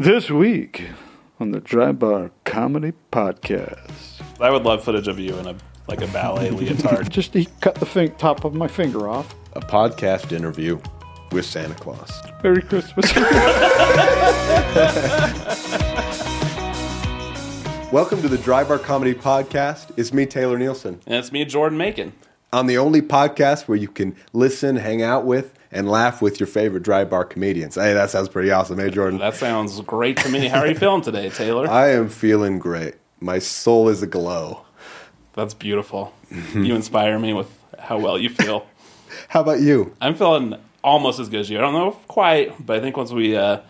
[0.00, 0.88] This week
[1.38, 4.22] on the Dry Bar Comedy Podcast.
[4.40, 5.54] I would love footage of you in a
[5.88, 7.10] like a ballet leotard.
[7.10, 9.34] Just he cut the fin- top of my finger off.
[9.52, 10.80] a podcast interview
[11.32, 12.10] with Santa Claus.
[12.42, 13.14] Merry Christmas.
[17.92, 19.90] Welcome to the Dry Bar Comedy Podcast.
[19.98, 21.02] It's me, Taylor Nielsen.
[21.06, 22.14] and it's me, Jordan Macon.
[22.54, 26.46] I'm the only podcast where you can listen, hang out with, and laugh with your
[26.46, 27.76] favorite dry bar comedians.
[27.76, 29.18] Hey, that sounds pretty awesome, hey, Jordan?
[29.18, 30.48] That sounds great to me.
[30.48, 31.68] How are you feeling today, Taylor?
[31.68, 32.94] I am feeling great.
[33.20, 34.64] My soul is aglow.
[35.34, 36.12] That's beautiful.
[36.54, 38.66] You inspire me with how well you feel.
[39.28, 39.94] How about you?
[40.00, 41.58] I'm feeling almost as good as you.
[41.58, 43.60] I don't know if quite, but I think once we uh,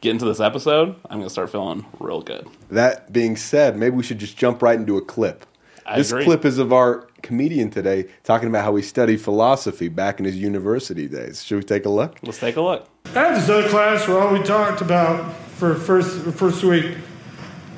[0.00, 2.48] get into this episode, I'm going to start feeling real good.
[2.70, 5.46] That being said, maybe we should just jump right into a clip.
[5.86, 6.24] I this agree.
[6.24, 10.36] clip is of our comedian today talking about how he studied philosophy back in his
[10.36, 11.44] university days.
[11.44, 12.18] Should we take a look?
[12.22, 12.86] Let's take a look.
[13.06, 16.96] I had this other class where all we talked about for first first week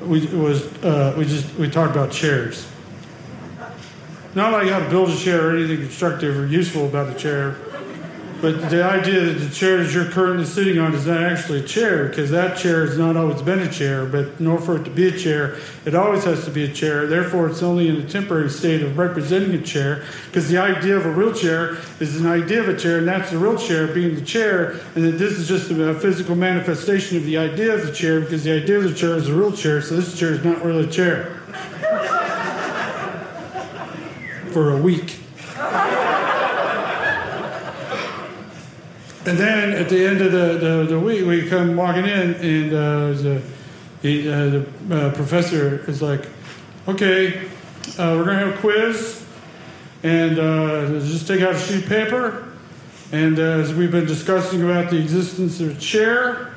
[0.01, 2.67] we was uh, we just we talked about chairs.
[4.35, 7.55] Not like how to build a chair or anything constructive or useful about the chair,
[8.45, 11.63] but the idea that the chair that you're currently sitting on is not actually a
[11.63, 14.05] chair because that chair has not always been a chair.
[14.05, 16.71] But in order for it to be a chair, it always has to be a
[16.71, 17.07] chair.
[17.07, 21.07] Therefore, it's only in a temporary state of representing a chair because the idea of
[21.07, 24.13] a real chair is an idea of a chair, and that's the real chair being
[24.13, 27.91] the chair, and that this is just a physical manifestation of the idea of the
[27.91, 30.43] chair because the idea of the chair is a real chair, so this chair is
[30.43, 31.31] not really a chair.
[34.53, 35.21] For a week.
[39.27, 42.71] And then at the end of the, the, the week, we come walking in, and
[42.71, 43.41] uh, the,
[44.03, 46.27] he, uh, the uh, professor is like,
[46.87, 47.47] okay,
[47.97, 49.25] uh, we're going to have a quiz,
[50.03, 52.53] and uh, just take out a sheet of paper.
[53.11, 56.53] And uh, as we've been discussing about the existence of a chair,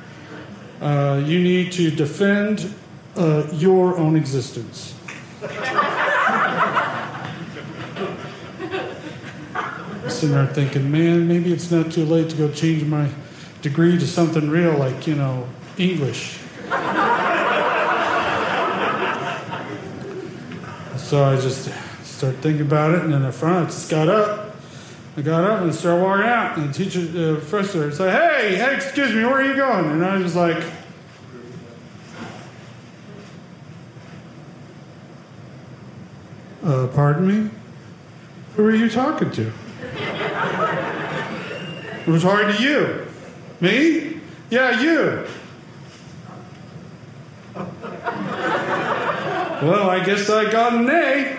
[0.83, 2.75] you need to defend
[3.17, 4.95] your own existence.
[10.19, 13.09] sitting there thinking, man, maybe it's not too late to go change my
[13.62, 16.39] degree to something real like, you know, English.
[20.97, 21.71] so I just
[22.03, 24.57] started thinking about it, and then the front, I just got up.
[25.17, 28.75] I got up and started walking out, and the teacher, the professor said, hey, hey,
[28.75, 29.87] excuse me, where are you going?
[29.87, 30.65] And I was like,
[36.65, 37.51] uh, pardon me?
[38.57, 39.53] Who are you talking to?
[42.09, 43.07] It was hard to you.
[43.61, 44.19] Me?
[44.49, 45.27] Yeah, you.
[49.61, 51.37] well, I guess I got an A.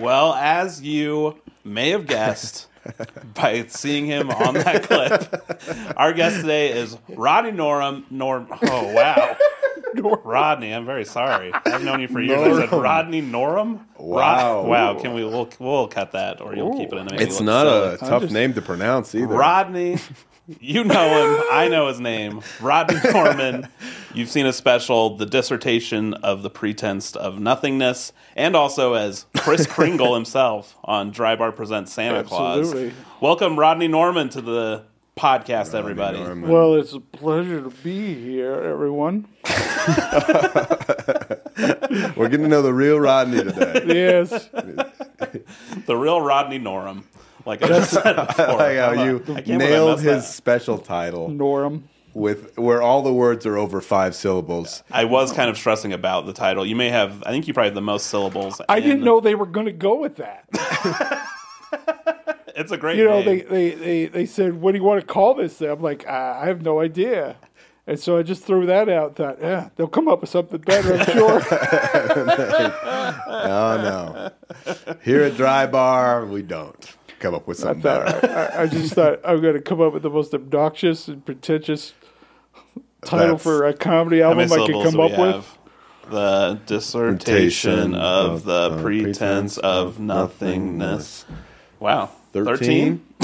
[0.00, 2.68] Well, as you may have guessed
[3.34, 8.10] by seeing him on that clip, our guest today is Rodney Norum.
[8.10, 8.46] Norm.
[8.62, 9.36] Oh wow,
[10.24, 10.72] Rodney.
[10.72, 11.52] I'm very sorry.
[11.52, 12.58] I've known you for years.
[12.58, 13.80] I said Rodney Norum.
[14.04, 14.60] Wow.
[14.62, 14.94] Rod- wow.
[15.00, 15.24] Can we?
[15.24, 17.06] We'll, we'll cut that, or you'll keep it in.
[17.06, 17.94] to make It's look not silly.
[17.94, 19.26] a tough just- name to pronounce either.
[19.28, 19.98] Rodney.
[20.60, 21.42] You know him.
[21.50, 22.42] I know his name.
[22.60, 23.66] Rodney Norman.
[24.12, 29.66] You've seen his special, The Dissertation of the Pretense of Nothingness, and also as Kris
[29.70, 32.74] Kringle himself on Dry Bar Presents Santa Claus.
[33.22, 34.84] Welcome, Rodney Norman, to the
[35.16, 36.18] podcast, everybody.
[36.18, 36.50] Norman.
[36.50, 39.26] well, it's a pleasure to be here, everyone.
[42.16, 43.82] We're getting to know the real Rodney today.
[43.86, 44.48] Yes.
[45.86, 47.04] The real Rodney Norum.
[47.46, 48.46] Like I just said before.
[48.56, 50.28] like how I'm a- you I can't believe I nailed his that.
[50.32, 51.82] special title Norum.
[52.14, 54.82] with where all the words are over five syllables.
[54.90, 56.64] I was kind of stressing about the title.
[56.66, 58.60] You may have, I think you probably have the most syllables.
[58.68, 60.44] I in- didn't know they were going to go with that.
[62.56, 63.24] It's a great You know, name.
[63.24, 65.60] they, they, they, they said, what do you want to call this?
[65.60, 67.36] I'm like, I I have no idea.
[67.86, 69.16] And so I just threw that out.
[69.16, 71.40] Thought, yeah, they'll come up with something better, I'm sure.
[73.36, 74.30] Oh
[74.66, 74.94] no!
[75.02, 78.52] Here at Dry Bar, we don't come up with I something thought, better.
[78.56, 81.92] I, I just thought I'm going to come up with the most obnoxious and pretentious
[83.04, 85.58] title That's- for a comedy album I could come do we up with.
[86.10, 91.24] The dissertation Dissertation of of the the pretense pretense of of nothingness.
[91.80, 92.10] Wow.
[92.32, 93.04] 13?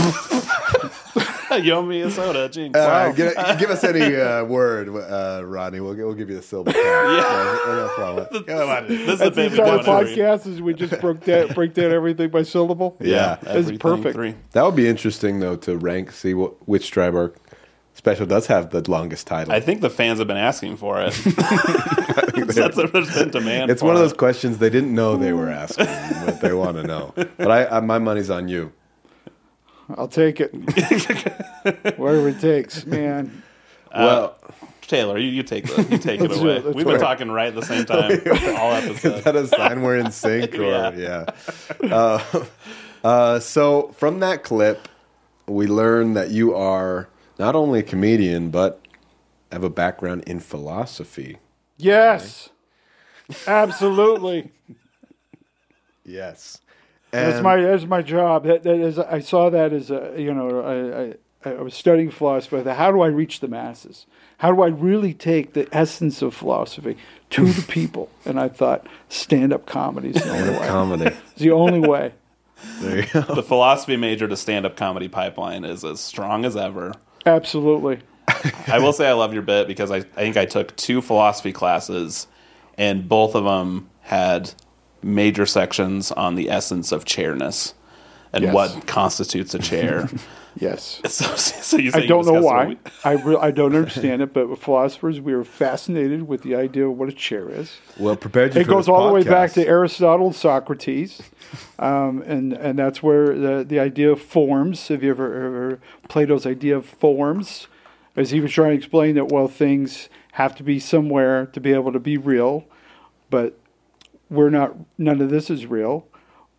[1.50, 1.64] 13?
[1.64, 2.78] you owe me a soda, jinx.
[2.78, 3.06] All wow.
[3.06, 5.80] right, give, give us any uh, word, uh, Rodney.
[5.80, 6.72] We'll, we'll give you the silver.
[6.72, 6.84] count.
[6.84, 8.44] yeah, no problem.
[8.44, 8.88] Come on.
[8.88, 11.74] This is the That's the bit we entire podcast is we just broke down, break
[11.74, 12.96] down everything by syllable.
[13.00, 13.38] Yeah.
[13.42, 14.14] That's everything perfect.
[14.14, 14.34] Three.
[14.52, 17.32] That would be interesting though to rank, see what which dry bar
[17.92, 19.52] Special does have the longest title.
[19.52, 21.12] I think the fans have been asking for it.
[22.46, 23.70] That's what there's been demand.
[23.70, 25.86] it's for one of those questions they didn't know they were asking,
[26.24, 27.12] but they want to know.
[27.14, 28.72] But I, I, my money's on you.
[29.96, 30.52] I'll take it.
[31.98, 33.42] Whatever it takes, man.
[33.94, 34.36] well,
[34.82, 36.56] Taylor, you, you take the, you take it away.
[36.56, 36.98] it, We've been it.
[36.98, 38.10] talking right at the same time
[38.58, 40.54] all is that a sign we're in sync?
[40.56, 41.26] Or Yeah.
[41.82, 41.94] yeah.
[41.94, 42.44] Uh,
[43.04, 44.88] uh, so from that clip,
[45.46, 47.08] we learn that you are
[47.38, 48.80] not only a comedian but
[49.52, 51.38] have a background in philosophy.
[51.76, 52.50] Yes,
[53.46, 54.50] absolutely.
[56.04, 56.60] Yes.
[57.10, 58.44] That's my that's my job.
[58.44, 61.14] That, that is, I saw that as a you know I, I
[61.56, 62.60] I was studying philosophy.
[62.62, 64.06] Thought, How do I reach the masses?
[64.38, 66.96] How do I really take the essence of philosophy
[67.30, 68.10] to the people?
[68.24, 70.66] And I thought stand up comedy is the only way.
[70.66, 71.04] comedy.
[71.32, 72.12] It's the only way.
[72.80, 73.22] There you go.
[73.22, 76.94] The philosophy major to stand up comedy pipeline is as strong as ever.
[77.24, 78.00] Absolutely.
[78.66, 81.52] I will say I love your bit because I, I think I took two philosophy
[81.52, 82.26] classes
[82.76, 84.52] and both of them had
[85.02, 87.74] major sections on the essence of chairness
[88.32, 88.54] and Yes.
[88.54, 90.08] what constitutes a chair.
[90.58, 91.00] Yes.
[91.08, 92.66] so, so you I don't know why.
[92.66, 96.86] we- I re- I don't understand it, but philosophers, we are fascinated with the idea
[96.88, 97.78] of what a chair is.
[97.98, 101.22] Well, prepared you It for goes this all the way back to Aristotle and Socrates,
[101.78, 104.88] um, and and that's where the the idea of forms.
[104.88, 107.68] Have you ever, ever Plato's idea of forms,
[108.16, 111.72] as he was trying to explain that well things have to be somewhere to be
[111.72, 112.64] able to be real,
[113.30, 113.56] but
[114.30, 114.76] we're not.
[114.96, 116.06] None of this is real,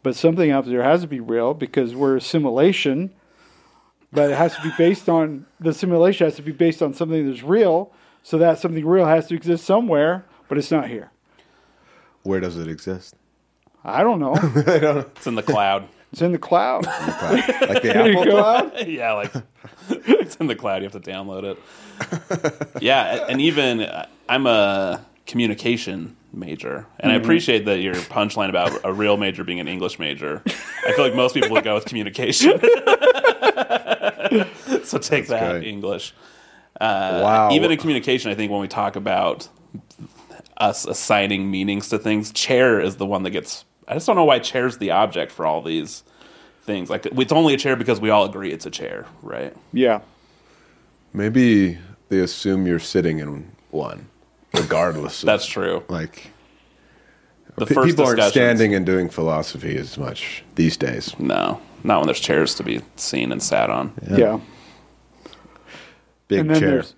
[0.03, 3.11] but something out there has to be real because we're a simulation.
[4.13, 7.27] But it has to be based on the simulation has to be based on something
[7.29, 7.91] that's real.
[8.23, 11.11] So that something real has to exist somewhere, but it's not here.
[12.23, 13.15] Where does it exist?
[13.83, 14.35] I don't know.
[15.15, 15.87] It's in the cloud.
[16.11, 16.85] It's in the cloud.
[16.85, 18.31] Like the There you Apple.
[18.33, 18.87] Cloud?
[18.87, 19.33] yeah, like
[19.89, 20.83] it's in the cloud.
[20.83, 22.81] You have to download it.
[22.81, 28.79] yeah, and even uh, I'm a communication major, and I appreciate that your punchline about
[28.83, 30.41] a real major being an English major.
[30.45, 32.59] I feel like most people would go with communication.
[34.83, 35.67] so take that great.
[35.67, 36.13] English.
[36.79, 37.51] Uh, wow.
[37.51, 39.47] Even in communication, I think when we talk about
[40.57, 43.65] us assigning meanings to things, chair is the one that gets.
[43.87, 46.03] I just don't know why chair's the object for all these
[46.63, 46.89] things.
[46.89, 49.55] Like it's only a chair because we all agree it's a chair, right?
[49.73, 50.01] Yeah.
[51.13, 51.77] Maybe
[52.09, 54.07] they assume you're sitting in one,
[54.53, 55.23] regardless.
[55.23, 55.83] Of, That's true.
[55.87, 56.31] like
[57.55, 61.17] The pe- first people aren't standing and doing philosophy as much these days.
[61.19, 63.93] No, not when there's chairs to be seen and sat on.
[64.09, 64.39] Yeah.
[66.27, 66.69] Big and then chair.
[66.71, 66.95] there's,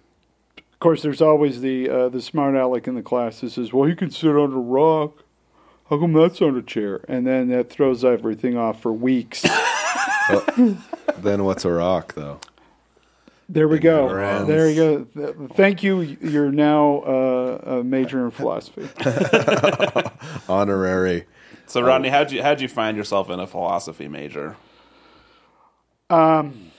[0.57, 3.89] of course, there's always the uh, the smart aleck in the class that says, "Well,
[3.89, 5.23] you can sit on a rock.
[5.89, 9.43] How come that's on a chair?" And then that throws everything off for weeks.
[11.17, 12.39] Then what's a rock, though?
[13.49, 14.05] There we go.
[14.05, 14.47] Ignorance.
[14.47, 15.47] There you go.
[15.55, 16.01] Thank you.
[16.01, 18.87] You're now uh, a major in philosophy.
[20.49, 21.25] Honorary.
[21.65, 24.55] So Rodney, how'd you how'd you find yourself in a philosophy major?
[26.09, 26.71] Um.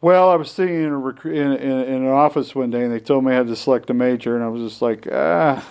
[0.00, 2.92] Well, I was sitting in, a rec- in, in, in an office one day, and
[2.92, 5.64] they told me I had to select a major, and I was just like, ah,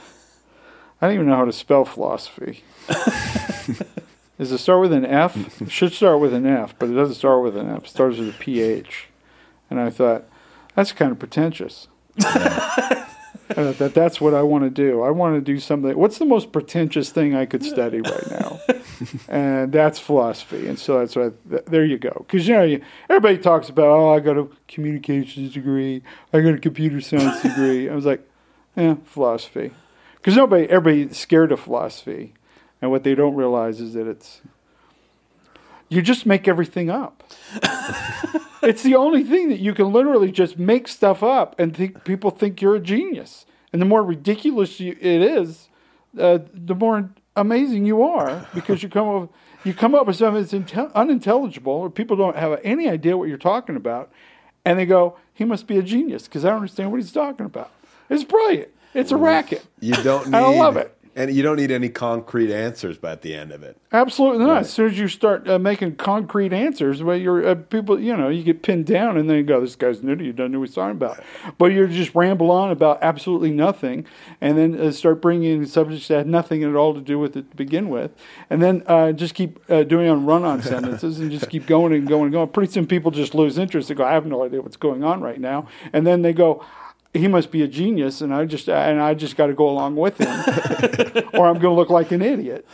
[1.01, 2.63] I don't even know how to spell philosophy.
[4.41, 5.61] Does it start with an F?
[5.61, 7.83] It should start with an F, but it doesn't start with an F.
[7.83, 9.05] It starts with a PH.
[9.69, 10.23] And I thought,
[10.73, 11.87] that's kind of pretentious.
[13.55, 15.03] And I thought, that's what I want to do.
[15.03, 15.95] I want to do something.
[15.95, 18.59] What's the most pretentious thing I could study right now?
[19.27, 20.67] and that's philosophy.
[20.67, 21.31] And so that's why.
[21.47, 22.25] Th- there you go.
[22.25, 26.01] Because you know, you, everybody talks about, oh, I got a communications degree,
[26.33, 27.89] I got a computer science degree.
[27.89, 28.27] I was like,
[28.75, 29.69] yeah, philosophy.
[30.15, 32.33] Because nobody, everybody's scared of philosophy,
[32.81, 34.41] and what they don't realize is that it's
[35.89, 37.23] you just make everything up.
[38.63, 42.31] it's the only thing that you can literally just make stuff up and think people
[42.31, 43.45] think you're a genius.
[43.73, 45.67] And the more ridiculous you, it is,
[46.17, 49.33] uh, the more amazing you are because you come up
[49.63, 53.29] you come up with something that's intel- unintelligible or people don't have any idea what
[53.29, 54.11] you're talking about,
[54.65, 57.45] and they go, "He must be a genius because I don't understand what he's talking
[57.45, 57.71] about."
[58.09, 58.69] It's brilliant.
[58.93, 59.63] It's a racket.
[59.79, 60.37] You don't need.
[60.37, 60.97] I love it.
[61.21, 63.77] And you don't need any concrete answers by at the end of it.
[63.91, 64.61] Absolutely not.
[64.61, 68.29] As soon as you start uh, making concrete answers, well, you're uh, people, you know,
[68.29, 70.33] you get pinned down, and then you go, "This guy's new to you.
[70.33, 71.21] Don't know what he's talking about."
[71.59, 74.07] But you just ramble on about absolutely nothing,
[74.39, 77.37] and then uh, start bringing in subjects that had nothing at all to do with
[77.37, 78.11] it to begin with,
[78.49, 82.07] and then uh, just keep uh, doing on run-on sentences, and just keep going and
[82.07, 82.47] going and going.
[82.47, 83.89] Pretty soon, people just lose interest.
[83.89, 86.65] They go, "I have no idea what's going on right now," and then they go.
[87.13, 89.95] He must be a genius, and I just and I just got to go along
[89.95, 90.27] with him,
[91.33, 92.65] or I'm going to look like an idiot.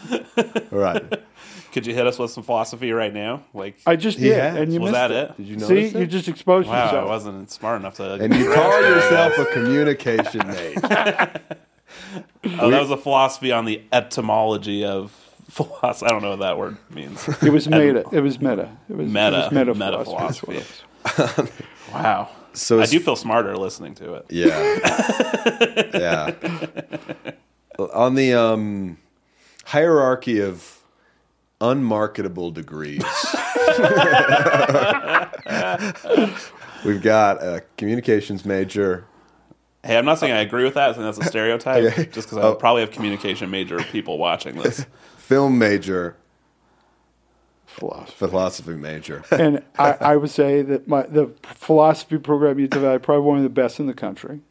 [0.72, 1.04] Right.
[1.74, 3.44] Could you hit us with some philosophy right now?
[3.54, 4.56] Like, I just He did, has.
[4.56, 5.30] and you was that it.
[5.32, 5.38] it?
[5.38, 6.00] Did you notice See, it?
[6.00, 8.14] you just exposed Wow, I wasn't smart enough to.
[8.14, 10.80] and you call yourself a communication major.
[12.60, 15.12] oh, that was a philosophy on the etymology of
[15.50, 16.08] philosophy.
[16.08, 17.28] I don't know what that word means.
[17.44, 18.06] It was meta.
[18.12, 18.70] It was meta.
[18.90, 19.28] It was Meta.
[19.38, 20.62] It was meta, Meta philosophy.
[21.06, 21.64] philosophy.
[21.94, 22.30] Wow.
[22.58, 24.26] So I do feel smarter listening to it.
[24.30, 24.48] Yeah.
[25.94, 26.34] yeah.
[27.94, 28.98] On the um,
[29.66, 30.80] hierarchy of
[31.62, 33.04] unmarketable degrees,
[36.86, 39.06] we've got a communications major.
[39.84, 40.90] Hey, I'm not saying I agree with that.
[40.90, 41.84] I think that's a stereotype.
[41.88, 42.06] Okay.
[42.08, 42.56] Just because I Oh.
[42.56, 44.86] probably have communication major people watching this.
[45.18, 46.16] film major,
[47.78, 48.14] Philosophy.
[48.18, 49.24] philosophy major.
[49.32, 53.38] and I, I would say that my the philosophy program you developed is probably one
[53.38, 54.42] of the best in the country.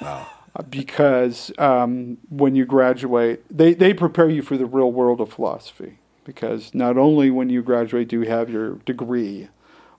[0.00, 0.26] Wow.
[0.54, 5.32] Uh, Because um, when you graduate, they, they prepare you for the real world of
[5.32, 5.98] philosophy.
[6.24, 9.48] Because not only when you graduate do you have your degree,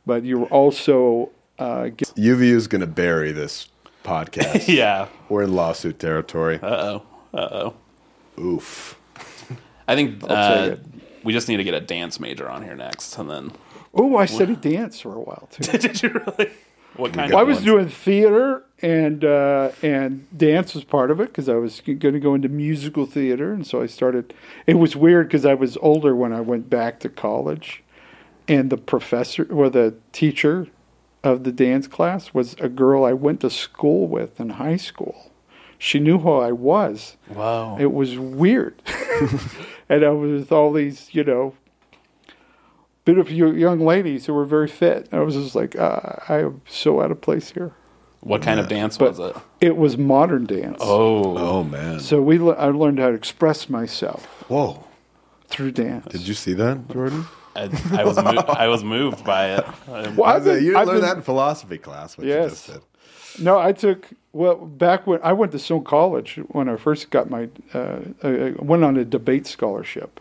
[0.06, 1.30] but you're also
[1.60, 3.70] uh, get, UVU is going to bury this
[4.04, 4.68] podcast.
[4.74, 5.08] yeah.
[5.30, 6.60] We're in lawsuit territory.
[6.62, 7.04] Uh oh.
[7.34, 7.72] Uh
[8.38, 8.42] oh.
[8.42, 9.00] Oof.
[9.88, 10.86] I think I'll uh, take it.
[11.28, 13.52] We just need to get a dance major on here next, and then.
[13.94, 15.64] oh, I studied dance for a while too.
[15.78, 16.52] Did you really?
[16.96, 17.48] What kind Well, I of?
[17.50, 17.66] was ones?
[17.66, 22.20] doing theater and uh, and dance was part of it because I was going to
[22.20, 24.34] go into musical theater, and so I started.
[24.66, 27.84] It was weird because I was older when I went back to college,
[28.48, 30.68] and the professor or the teacher
[31.26, 35.30] of the dance class was a girl I went to school with in high school.
[35.78, 37.18] She knew who I was.
[37.30, 37.78] Wow.
[37.80, 38.82] It was weird,
[39.90, 41.56] and I was with all these, you know,
[43.06, 45.08] beautiful young ladies who were very fit.
[45.12, 47.74] And I was just like, uh, I am so out of place here.
[48.22, 49.36] What kind of dance But was it?
[49.62, 50.78] it was modern dance.
[50.82, 51.38] Oh.
[51.38, 52.00] Oh, man.
[52.00, 54.86] So we, le- I learned how to express myself Whoa.
[55.48, 56.08] through dance.
[56.12, 57.26] Did you see that, Jordan?
[57.56, 59.66] I, I was mo- I was moved by it.
[59.88, 62.18] I- Well, I've was like, been- you didn't I've learn been- that in philosophy class,
[62.18, 62.50] what you Yes.
[62.52, 62.82] just said.
[63.40, 67.30] No, I took well back when I went to Stone College when I first got
[67.30, 70.20] my uh, I went on a debate scholarship,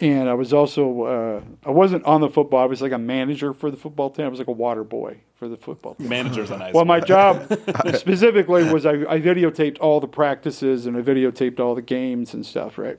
[0.00, 2.60] and I was also uh, I wasn't on the football.
[2.60, 4.26] I was like a manager for the football team.
[4.26, 6.08] I was like a water boy for the football team.
[6.08, 6.74] Manager's a nice.
[6.74, 7.52] Well, my job
[7.94, 12.46] specifically was I, I videotaped all the practices and I videotaped all the games and
[12.46, 12.98] stuff, right?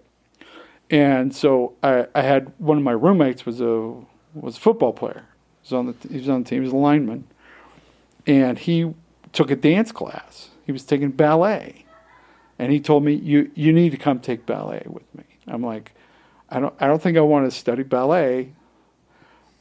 [0.89, 3.95] And so I, I had one of my roommates was a
[4.33, 5.25] was a football player.
[5.61, 6.61] He was on the he was on the team.
[6.61, 7.25] He was a lineman,
[8.25, 8.93] and he
[9.31, 10.49] took a dance class.
[10.65, 11.85] He was taking ballet,
[12.57, 15.23] and he told me you you need to come take ballet with me.
[15.47, 15.93] I'm like,
[16.49, 18.53] I don't I don't think I want to study ballet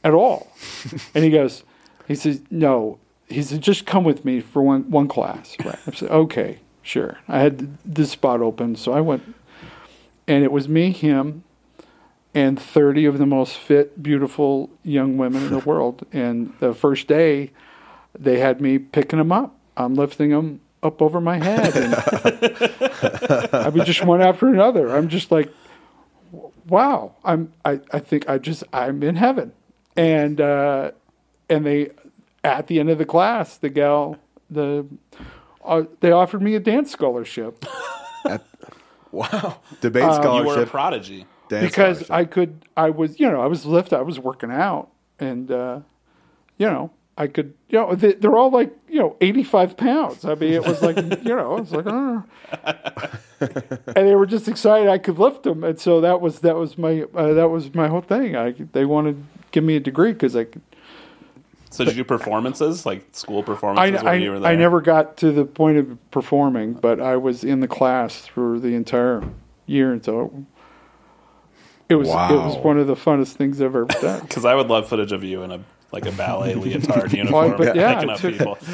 [0.03, 0.51] at all.
[1.15, 1.63] and he goes,
[2.07, 2.99] he says, no.
[3.27, 5.55] He said, just come with me for one, one class.
[5.65, 5.79] Right.
[5.87, 7.19] I said, okay, sure.
[7.27, 9.35] I had this spot open, so I went.
[10.27, 11.43] And it was me, him,
[12.33, 16.05] and 30 of the most fit, beautiful young women in the world.
[16.11, 17.51] And the first day,
[18.17, 19.55] they had me picking them up.
[19.77, 21.75] I'm lifting them up over my head.
[21.75, 21.95] And
[23.53, 24.95] I mean, just one after another.
[24.95, 25.51] I'm just like,
[26.67, 27.15] wow.
[27.23, 27.53] I'm.
[27.65, 29.53] I, I think I just I'm in heaven.
[29.95, 30.91] And uh,
[31.49, 31.91] and they
[32.43, 34.17] at the end of the class, the gal
[34.49, 34.85] the
[35.63, 37.65] uh, they offered me a dance scholarship
[39.11, 39.59] Wow.
[39.81, 40.69] Debate You were a scholarship.
[40.69, 41.25] prodigy.
[41.47, 42.09] dance because.
[42.09, 44.89] I could I was you know I was lift I was working out
[45.19, 45.79] and uh,
[46.57, 50.35] you know I could you know they, they're all like you know 85 pounds I
[50.35, 52.21] mean it was like you know it's like uh.
[53.87, 56.77] and they were just excited I could lift them and so that was that was
[56.77, 60.13] my uh, that was my whole thing I they wanted to give me a degree
[60.13, 60.63] because I could
[61.69, 64.51] So did you do performances like school performances I, when you were I, there?
[64.51, 68.59] I never got to the point of performing, but I was in the class for
[68.59, 69.23] the entire
[69.65, 70.45] year, and so
[71.89, 74.21] it was it was one of the funnest things I've ever done.
[74.27, 75.63] because I would love footage of you in a
[75.93, 78.57] like a ballet leotard uniform but yeah, picking up people.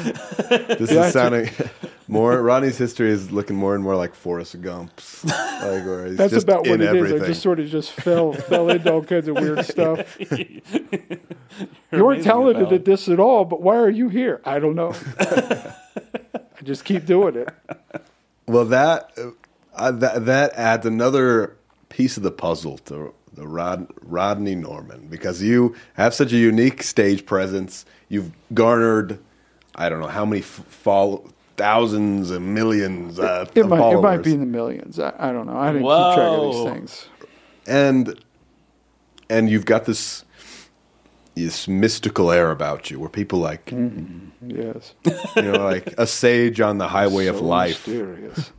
[0.78, 1.50] This Yeah, is sounding
[2.08, 2.42] more.
[2.42, 5.24] Ronnie's history is looking more and more like Forrest Gump's.
[5.24, 6.96] Like where he's That's just about what in it is.
[6.96, 7.22] everything.
[7.22, 10.18] I just sort of just fell fell into all kinds of weird stuff.
[10.18, 10.60] you
[11.92, 12.76] You're weren't amazing at talented ballet.
[12.76, 14.40] at this at all, but why are you here?
[14.44, 14.94] I don't know.
[15.20, 17.48] I just keep doing it.
[18.46, 19.12] Well, that
[19.74, 21.56] uh, that that adds another
[21.90, 26.82] piece of the puzzle to the Rod, Rodney Norman because you have such a unique
[26.82, 27.84] stage presence.
[28.08, 29.18] You've garnered,
[29.74, 34.00] I don't know how many f- follow thousands and millions uh, It of might it
[34.00, 34.98] might be in the millions.
[34.98, 35.56] I, I don't know.
[35.56, 37.08] I didn't keep track of these things.
[37.66, 38.20] and
[39.28, 40.24] and you've got this.
[41.36, 44.94] this mystical air about you, where people like Yes.
[45.36, 47.86] you know, like a sage on the highway of life.
[47.86, 48.52] Mysterious.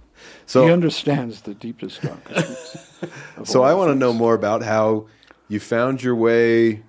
[0.52, 2.76] So he understands the deepest, darkest.
[3.02, 5.08] roots of So I want to know more about how
[5.48, 6.84] you found your way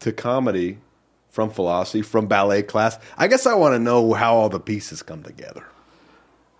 [0.00, 0.78] to comedy
[1.30, 2.98] from philosophy, from ballet class.
[3.16, 5.64] I guess I want to know how all the pieces come together.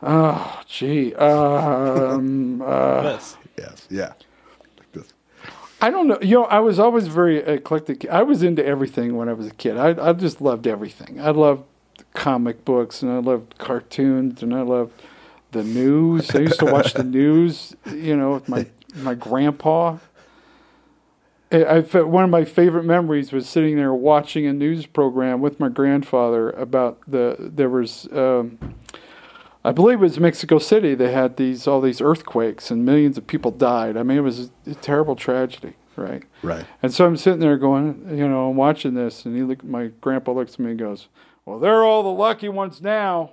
[0.00, 1.16] Oh, gee.
[1.16, 3.36] Um, uh, This.
[3.58, 4.12] Yes, yeah.
[4.78, 5.12] Like this.
[5.80, 6.18] I don't know.
[6.22, 8.08] You know, I was always very eclectic.
[8.08, 9.76] I was into everything when I was a kid.
[9.76, 11.20] I, I just loved everything.
[11.20, 11.64] I loved
[12.14, 14.92] comic books and I loved cartoons and I loved
[15.56, 16.34] the news.
[16.34, 19.98] I used to watch the news, you know, with my my grandpa.
[21.50, 25.58] I, I one of my favorite memories was sitting there watching a news program with
[25.58, 28.58] my grandfather about the there was um,
[29.64, 30.94] I believe it was Mexico City.
[30.94, 33.96] They had these all these earthquakes and millions of people died.
[33.96, 36.22] I mean, it was a terrible tragedy, right?
[36.42, 36.64] Right.
[36.82, 39.88] And so I'm sitting there going, you know, I'm watching this, and he look, my
[40.00, 41.08] grandpa looks at me and goes,
[41.44, 43.32] "Well, they're all the lucky ones now.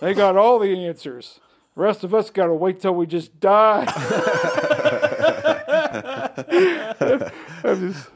[0.00, 1.40] They got all the answers.
[1.74, 3.86] The rest of us got to wait till we just die."
[7.64, 8.10] Just,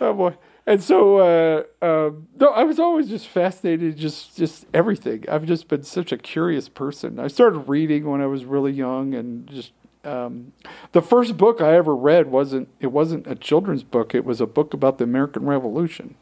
[0.00, 0.34] oh boy.
[0.66, 5.24] And so, uh, um, no, I was always just fascinated, just just everything.
[5.28, 7.18] I've just been such a curious person.
[7.18, 9.72] I started reading when I was really young, and just
[10.04, 10.52] um,
[10.92, 14.14] the first book I ever read wasn't it wasn't a children's book.
[14.14, 16.14] It was a book about the American Revolution.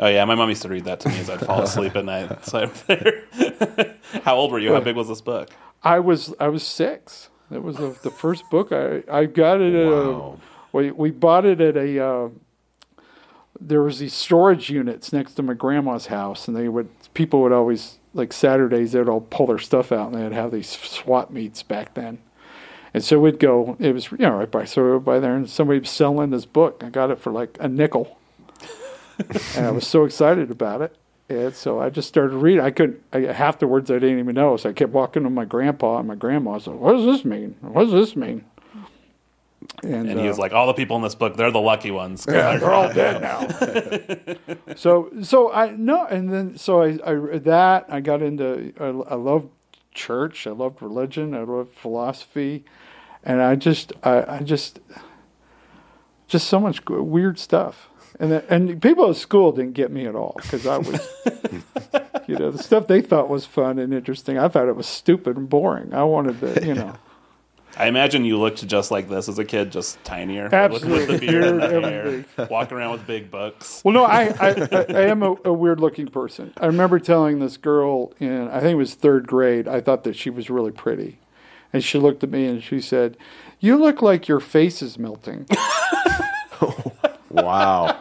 [0.00, 2.04] Oh yeah, my mom used to read that to me as I'd fall asleep at
[2.04, 2.44] night.
[2.44, 3.94] So I'm there.
[4.22, 4.72] How old were you?
[4.72, 5.50] How big was this book?
[5.82, 7.30] I was I was six.
[7.50, 9.74] That was the, the first book I I got it.
[9.74, 10.38] At Wow.
[10.72, 12.04] a, we we bought it at a.
[12.04, 12.28] Uh,
[13.60, 17.52] there was these storage units next to my grandma's house, and they would people would
[17.52, 21.62] always like Saturdays they'd all pull their stuff out, and they'd have these swap meets
[21.62, 22.18] back then.
[22.94, 23.76] And so we'd go.
[23.80, 26.44] It was you know right by so we'd by there, and somebody was selling this
[26.46, 26.82] book.
[26.84, 28.17] I got it for like a nickel,
[29.56, 30.96] and I was so excited about it.
[31.28, 32.64] And so I just started reading.
[32.64, 33.02] I couldn't.
[33.12, 34.56] I, half the words I didn't even know.
[34.56, 36.52] So I kept walking to my grandpa and my grandma.
[36.52, 37.56] I was like, "What does this mean?
[37.60, 38.44] What does this mean?"
[39.82, 42.24] And he uh, was like, "All the people in this book, they're the lucky ones.
[42.26, 43.46] yeah, they're all dead now.
[44.76, 48.72] so, so I no, and then so I, I read that I got into.
[48.80, 49.50] I, I loved
[49.92, 50.46] church.
[50.46, 51.34] I loved religion.
[51.34, 52.64] I loved philosophy,
[53.22, 54.80] and I just, I, I just,
[56.26, 57.90] just so much weird stuff.
[58.20, 61.00] And the, and people at school didn't get me at all because I was,
[62.26, 64.38] you know, the stuff they thought was fun and interesting.
[64.38, 65.94] I thought it was stupid and boring.
[65.94, 66.94] I wanted to, you know.
[67.76, 70.98] I imagine you looked just like this as a kid, just tinier, with, Absolutely.
[70.98, 72.48] with the beard and the hair, everything.
[72.50, 73.82] walking around with big books.
[73.84, 76.52] Well, no, I, I, I, I am a, a weird looking person.
[76.56, 80.16] I remember telling this girl in, I think it was third grade, I thought that
[80.16, 81.20] she was really pretty.
[81.72, 83.16] And she looked at me and she said,
[83.60, 85.46] You look like your face is melting.
[87.30, 87.98] Wow.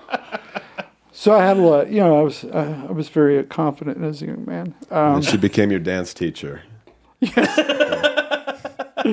[1.12, 4.22] so I had a lot, you know, I was, uh, I was very confident as
[4.22, 4.76] a young man.
[4.90, 6.64] Um, and she became your dance teacher.
[7.20, 7.56] Yes.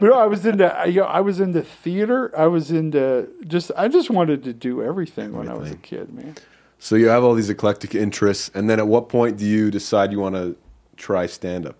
[0.00, 2.36] but I was into, you know, I was into theater.
[2.38, 6.12] I was into just, I just wanted to do everything, when I was a kid,
[6.12, 6.34] man.
[6.78, 10.12] So you have all these eclectic interests, and then at what point do you decide
[10.12, 10.56] you want to
[10.96, 11.76] try stand up?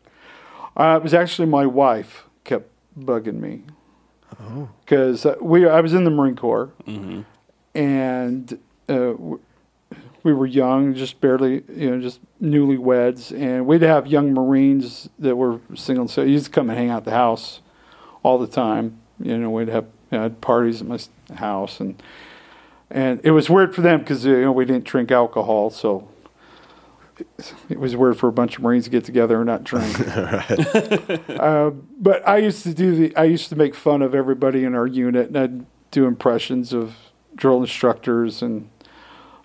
[0.77, 3.65] Uh, it was actually my wife kept bugging me
[4.85, 6.73] because uh, we I was in the Marine Corps
[7.75, 8.59] and
[8.89, 9.15] uh,
[10.23, 15.37] we were young, just barely you know just newlyweds, and we'd have young Marines that
[15.37, 16.09] were single.
[16.09, 17.61] So he used to come and hang out at the house
[18.23, 19.01] all the time.
[19.21, 20.99] You know, we'd have you know, had parties at my
[21.37, 22.03] house and.
[22.91, 26.07] And it was weird for them because you know we didn't drink alcohol, so
[27.69, 29.99] it was weird for a bunch of Marines to get together and not drink.
[31.29, 33.17] uh, but I used to do the.
[33.17, 36.97] I used to make fun of everybody in our unit, and I'd do impressions of
[37.35, 38.69] drill instructors and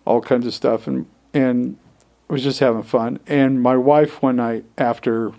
[0.05, 1.77] all kinds of stuff, and and
[2.29, 3.19] I was just having fun.
[3.27, 5.31] And my wife one night after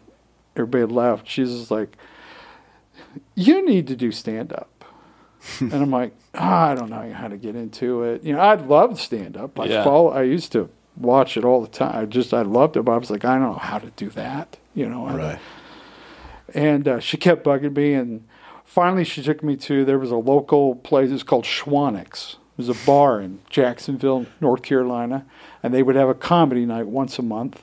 [0.56, 1.96] everybody had left, she's just like,
[3.34, 4.84] "You need to do stand up."
[5.60, 8.22] and I'm like, "Ah, I don't know how to get into it.
[8.22, 9.58] You know, I'd love stand up.
[9.58, 9.84] I Yeah.
[9.84, 10.10] follow.
[10.10, 11.96] I used to watch it all the time.
[11.96, 14.10] I just I loved it, but I was like, I don't know how to do
[14.10, 14.58] that.
[14.74, 15.38] You know, Right.
[16.54, 18.26] and uh, she kept bugging me, and
[18.64, 21.10] finally she took me to there was a local place.
[21.10, 22.36] It's called Schwanix.
[22.60, 25.24] It was a bar in Jacksonville, North Carolina,
[25.62, 27.62] and they would have a comedy night once a month.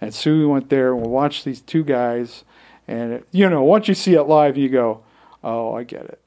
[0.00, 2.42] And so we went there and we watched these two guys,
[2.88, 5.04] and it, you know, once you see it live, you go,
[5.44, 6.20] "Oh, I get it.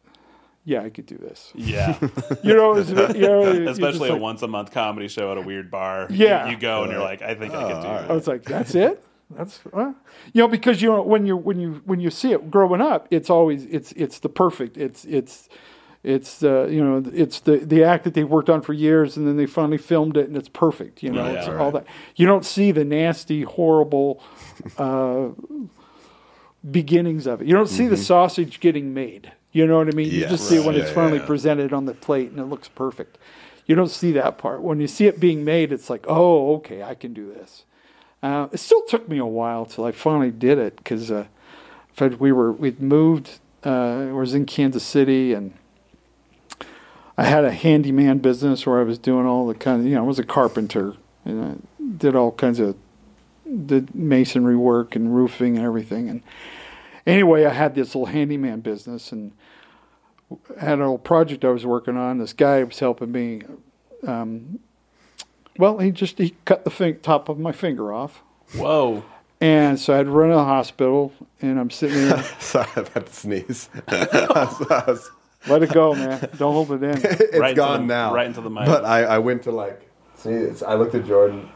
[0.63, 1.97] Yeah, I could do this." Yeah,
[2.41, 5.37] You know, it was, you know especially a like- once a month comedy show at
[5.37, 6.07] a weird bar.
[6.09, 6.45] Yeah.
[6.45, 8.09] you, you go and you're like, I think I could do it.
[8.11, 9.03] I was like, that's it.
[9.31, 9.91] That's uh,
[10.31, 13.09] you know because you know when you when you when you see it growing up,
[13.11, 14.77] it's always it's it's the perfect.
[14.77, 15.49] It's it's
[16.05, 19.25] It's uh, you know it's the the act that they worked on for years, and
[19.27, 21.01] then they finally filmed it, and it's perfect.
[21.01, 21.57] You know, Yeah, it's right.
[21.57, 21.85] all that.
[22.15, 24.21] You don't see the nasty, horrible
[24.77, 25.29] uh,
[26.69, 27.47] beginnings of it.
[27.47, 29.31] You don't see the sausage getting made.
[29.51, 30.11] You know what I mean?
[30.11, 30.31] You Yes.
[30.31, 30.83] just see it when Right.
[30.83, 31.25] it's finally yeah.
[31.25, 33.17] presented on the plate and it looks perfect.
[33.65, 34.61] You don't see that part.
[34.61, 37.63] When you see it being made, it's like, oh, okay, I can do this.
[38.21, 41.15] Uh, it still took me a while till I finally did it because uh,
[41.89, 43.39] in fact, we were we'd moved.
[43.65, 45.53] Uh, I was in Kansas City and
[47.17, 50.03] I had a handyman business where I was doing all the kind of you know
[50.03, 52.75] I was a carpenter and I did all kinds of
[53.65, 56.23] did masonry work and roofing and everything and
[57.05, 59.31] anyway I had this little handyman business and
[60.59, 62.17] had a little project I was working on.
[62.17, 63.41] This guy was helping me.
[64.05, 64.59] Um,
[65.57, 68.21] well, he just he cut the fin- top of my finger off.
[68.55, 69.03] Whoa.
[69.41, 72.23] And so I'd run to the hospital, and I'm sitting there.
[72.39, 73.69] Sorry, I had to sneeze.
[75.47, 76.19] Let it go, man.
[76.37, 77.01] Don't hold it in.
[77.39, 78.13] Right into gone the- now.
[78.13, 78.65] right into the mic.
[78.65, 80.63] But I, I went to like sneeze.
[80.63, 81.49] I looked at Jordan.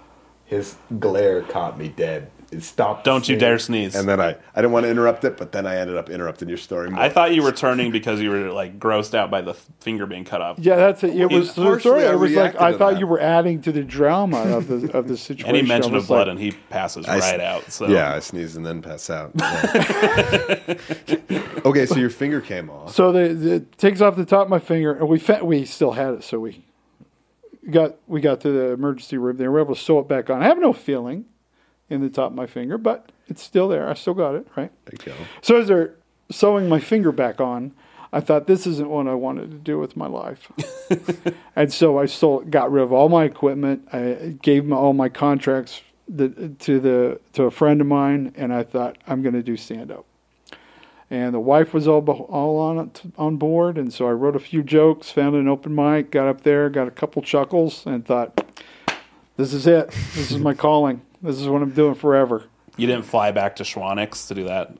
[0.46, 2.32] His glare caught me dead.
[2.52, 3.04] It stopped.
[3.04, 3.94] the Don't you dare sneeze.
[3.96, 6.50] And then I, I didn't want to interrupt it, but then I ended up interrupting
[6.50, 6.90] your story.
[6.90, 7.00] More.
[7.02, 10.26] I thought you were turning because you were like grossed out by the finger being
[10.26, 10.58] cut off.
[10.60, 11.16] Yeah, that's it.
[11.16, 12.08] It was Partially, sorry.
[12.08, 13.00] I It was like I thought that.
[13.00, 15.48] you were adding to the drama of the of the situation.
[15.56, 17.72] Any mention of blood like, and he passes I s- right out.
[17.72, 19.32] So Yeah, I sneeze and then pass out.
[19.36, 20.76] Yeah.
[21.66, 22.94] okay, so your finger came off.
[22.94, 25.66] So the, the it takes off the top of my finger, and we fa- we
[25.66, 26.64] still had it, so we
[27.70, 29.38] got we got to the emergency room.
[29.38, 30.42] They were able to sew it back on.
[30.42, 31.26] I have no feeling
[31.90, 33.90] in the top of my finger, but it's still there.
[33.90, 34.72] I still got it, right?
[34.86, 35.26] There you go.
[35.42, 35.96] So as they're
[36.32, 37.74] sewing my finger back on,
[38.12, 40.52] I thought this isn't what I wanted to do with my life,
[41.56, 43.88] and so I sold, got rid of all my equipment.
[43.94, 48.52] I gave my, all my contracts the, to the to a friend of mine, and
[48.52, 50.06] I thought I'm going to do stand up.
[51.12, 54.40] And the wife was all all on it, on board, and so I wrote a
[54.40, 58.44] few jokes, found an open mic, got up there, got a couple chuckles, and thought,
[59.38, 59.92] "This is it.
[60.16, 61.02] This is my calling.
[61.22, 62.44] This is what I'm doing forever."
[62.80, 64.72] you didn't fly back to Schwanix to do that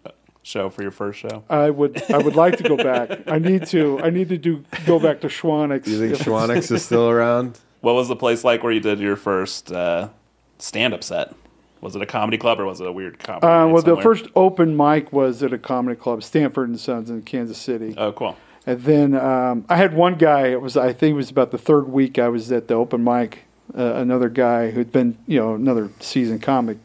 [0.42, 1.44] show for your first show.
[1.50, 3.28] I would I would like to go back.
[3.28, 5.84] I need to I need to do go back to Schwanix.
[5.84, 7.60] Do you think If- Schwanix is still around?
[7.82, 10.10] What was the place like where you did your first uh,
[10.58, 11.34] stand-up set?
[11.80, 13.48] Was it a comedy club or was it a weird comedy?
[13.48, 17.10] Uh, night well, the first open mic was at a comedy club, Stanford and Sons
[17.10, 17.94] in Kansas City.
[17.98, 18.36] Oh, cool.
[18.66, 20.48] And then um, I had one guy.
[20.48, 23.02] It was I think it was about the third week I was at the open
[23.04, 23.46] mic.
[23.78, 26.78] Uh, another guy who'd been you know another seasoned comic.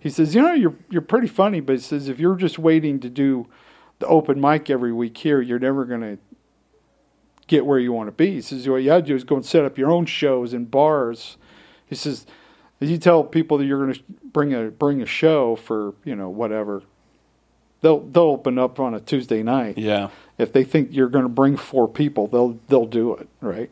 [0.00, 2.98] He says, you know, you're you're pretty funny, but he says if you're just waiting
[3.00, 3.46] to do
[3.98, 6.18] the open mic every week here, you're never gonna
[7.46, 8.32] get where you want to be.
[8.32, 10.54] He says what you got to do is go and set up your own shows
[10.54, 11.36] in bars.
[11.86, 12.26] He says
[12.80, 14.00] if you tell people that you're going to
[14.32, 16.82] bring a bring a show for you know whatever,
[17.82, 20.08] they'll they'll open up on a Tuesday night Yeah.
[20.38, 23.70] if they think you're going to bring four people, they'll they'll do it, right?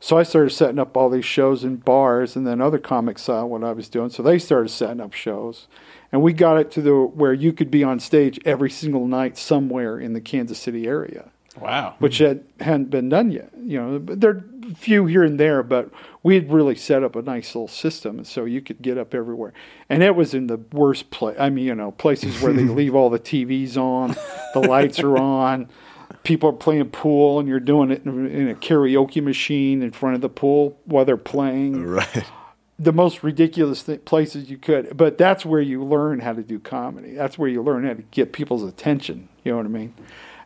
[0.00, 3.44] So I started setting up all these shows in bars, and then other comics saw
[3.44, 5.66] what I was doing, so they started setting up shows,
[6.12, 9.36] and we got it to the where you could be on stage every single night
[9.38, 11.94] somewhere in the Kansas City area, Wow.
[11.98, 13.50] which had, hadn't been done yet.
[13.62, 15.90] You know, there are a few here and there, but
[16.22, 19.52] we had really set up a nice little system, so you could get up everywhere.
[19.88, 21.36] And it was in the worst place.
[21.38, 24.16] I mean, you know, places where they leave all the TVs on,
[24.54, 25.68] the lights are on,
[26.24, 30.20] people are playing pool, and you're doing it in, a karaoke machine in front of
[30.20, 32.24] the pool while they're playing Right.
[32.78, 34.96] the most ridiculous th- places you could.
[34.96, 37.12] But that's where you learn how to do comedy.
[37.14, 39.28] That's where you learn how to get people's attention.
[39.44, 39.94] You know what I mean?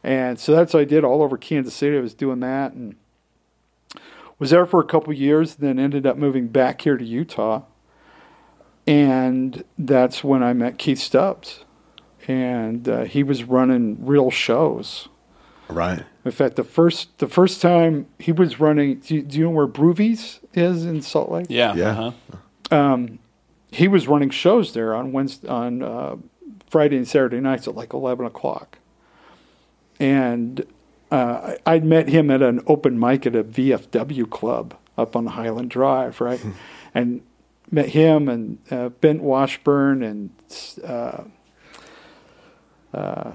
[0.03, 1.97] And so that's what I did all over Kansas City.
[1.97, 2.95] I was doing that and
[4.39, 5.57] was there for a couple years.
[5.57, 7.63] Then ended up moving back here to Utah,
[8.87, 11.65] and that's when I met Keith Stubbs,
[12.27, 15.09] and uh, he was running real shows.
[15.69, 16.03] Right.
[16.25, 19.51] In fact, the first the first time he was running, do you, do you know
[19.51, 21.47] where Brewvies is in Salt Lake?
[21.51, 21.75] Yeah.
[21.75, 22.13] Yeah.
[22.71, 22.99] uh,
[23.71, 26.17] he was running shows there on Wednesday, on uh,
[26.71, 28.79] Friday and Saturday nights at like eleven o'clock,
[30.01, 30.65] and
[31.11, 35.27] uh, I- I'd met him at an open mic at a VFW club up on
[35.27, 36.41] Highland Drive, right,
[36.95, 37.21] and
[37.71, 40.31] met him and uh, Bent Washburn and
[40.85, 41.25] uh,
[42.95, 43.33] uh,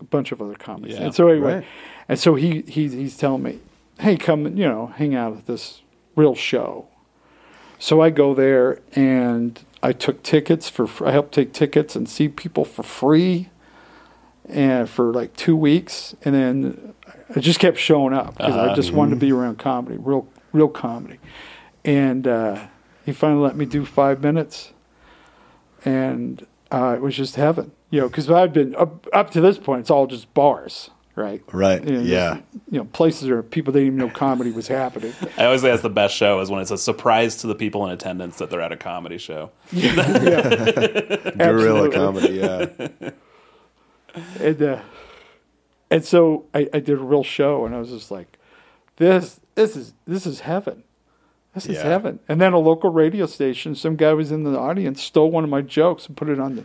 [0.00, 0.94] a bunch of other comics.
[0.94, 1.02] Yeah.
[1.02, 1.64] and so anyway, Right.
[2.08, 3.58] and so he, he he's telling me,
[4.00, 5.82] hey, come you know hang out at this
[6.16, 6.86] real show.
[7.78, 12.28] So I go there and I took tickets for I helped take tickets and see
[12.28, 13.50] people for free,
[14.48, 16.94] and for like two weeks, and then
[17.34, 18.74] I just kept showing up because I Uh-huh.
[18.76, 21.18] just wanted to be around comedy, real real comedy,
[21.84, 22.66] and uh,
[23.04, 24.72] he finally let me do five minutes,
[25.84, 29.58] and uh, it was just heaven, you know, because I've been up, up to this
[29.58, 31.42] point, it's all just bars, right?
[31.52, 32.40] Right, You know, yeah.
[32.70, 35.12] You know, places where people didn't even know comedy was happening.
[35.38, 37.84] I always say that's the best show is when it's a surprise to the people
[37.86, 39.50] in attendance that they're at a comedy show.
[39.72, 41.90] Guerrilla Absolutely.
[41.96, 42.32] comedy.
[42.34, 43.10] Yeah.
[44.40, 44.80] and uh,
[45.90, 48.38] and so I, I did a real show, and I was just like,
[48.96, 50.82] this this is this is heaven.
[51.54, 51.84] This is Yeah.
[51.84, 52.18] heaven.
[52.28, 55.50] And then a local radio station, some guy was in the audience, stole one of
[55.50, 56.64] my jokes and put it on the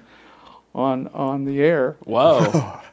[0.76, 1.98] on on the air.
[2.06, 2.80] Whoa.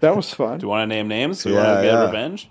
[0.00, 0.58] That was fun.
[0.58, 1.42] Do you want to name names?
[1.42, 2.04] Do you Yeah, want to get yeah.
[2.04, 2.50] revenge?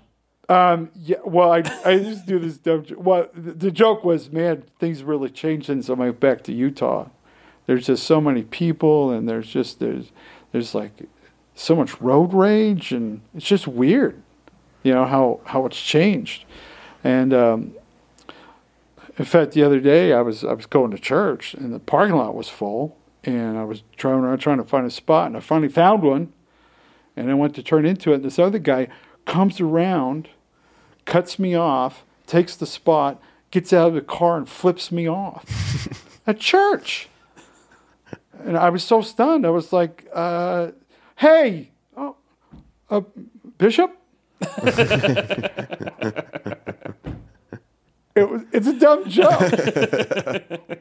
[0.50, 2.82] Yeah, well, I I just do this dumb.
[2.84, 6.52] jo- Well, the, the joke was, man, things really changed since I went back to
[6.52, 7.06] Utah.
[7.66, 10.10] There's just so many people, and there's just there's
[10.50, 10.90] there's like
[11.54, 14.20] so much road rage, and it's just weird,
[14.82, 16.44] you know how how it's changed.
[17.04, 17.72] And um,
[19.18, 22.16] in fact, the other day I was I was going to church, and the parking
[22.16, 25.40] lot was full, and I was trying around trying to find a spot, and I
[25.40, 26.32] finally found one,
[27.16, 28.16] and I went to turn into it.
[28.16, 28.86] And this other guy
[29.24, 30.28] comes around
[31.04, 36.20] cuts me off, takes the spot, gets out of the car and flips me off
[36.26, 37.08] at church.
[38.38, 39.44] And I was so stunned.
[39.44, 40.68] I was like, uh,
[41.16, 42.14] "Hey, oh,
[42.88, 43.00] uh,
[43.58, 43.96] Bishop."
[48.20, 49.40] it was, it's a dumb joke.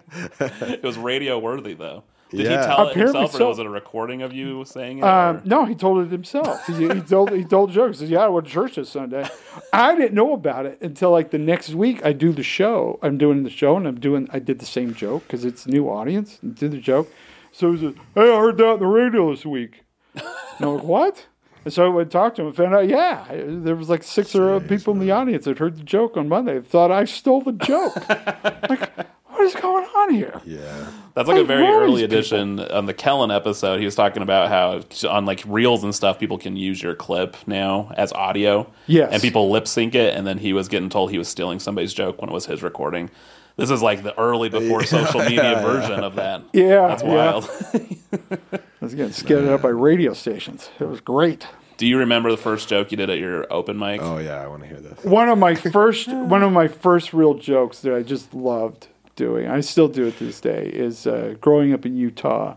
[0.62, 2.04] It was radio worthy though.
[2.30, 2.50] Did Yeah.
[2.62, 5.04] he tell it Apparently himself, or was it a recording of you saying it?
[5.04, 6.66] Um, no, he told it himself.
[6.68, 8.00] He, he told he told jokes.
[8.00, 9.28] He said, "Yeah, I went to church this Sunday."
[9.72, 12.06] I didn't know about it until like the next week.
[12.06, 13.00] I do the show.
[13.02, 14.28] I'm doing the show, and I'm doing.
[14.32, 16.40] I did the same joke because it's a new audience.
[16.42, 17.10] And did the joke.
[17.54, 19.84] So he said, "Hey, I heard that on the radio this week."
[20.16, 20.26] And
[20.62, 21.28] I'm like, "What?"
[21.68, 24.02] And so I went and talked to him and found out, yeah, there was like
[24.02, 26.62] six or uh, people in the audience that heard the joke on Monday.
[26.62, 27.94] Thought I stole the joke.
[28.70, 28.90] like,
[29.26, 30.40] what is going on here?
[30.46, 30.90] Yeah.
[31.14, 33.80] That's like a very early these edition on the Kellen episode.
[33.80, 37.36] He was talking about how on like reels and stuff, people can use your clip
[37.46, 38.72] now as audio.
[38.86, 39.12] Yes.
[39.12, 41.94] and people lip sync it, and then he was getting told he was stealing somebody's
[41.94, 43.10] joke when it was his recording.
[43.58, 46.44] This is like the early before social media version of that.
[46.54, 47.10] Yeah, that's yeah.
[47.10, 47.50] wild.
[48.52, 50.70] I was getting scattered up by radio stations.
[50.80, 51.48] It was great.
[51.78, 54.02] Do you remember the first joke you did at your open mic?
[54.02, 55.04] Oh yeah, I want to hear this.
[55.04, 59.48] one of my first one of my first real jokes that I just loved doing.
[59.48, 60.70] I still do it to this day.
[60.72, 62.56] Is uh, growing up in Utah,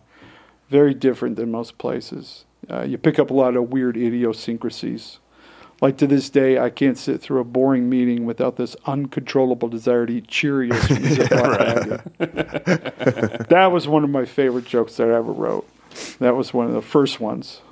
[0.68, 2.44] very different than most places.
[2.70, 5.18] Uh, you pick up a lot of weird idiosyncrasies.
[5.80, 10.04] Like to this day, I can't sit through a boring meeting without this uncontrollable desire
[10.06, 11.02] to eat Cheerios from
[12.18, 15.66] the That was one of my favorite jokes that I ever wrote.
[16.18, 17.62] That was one of the first ones.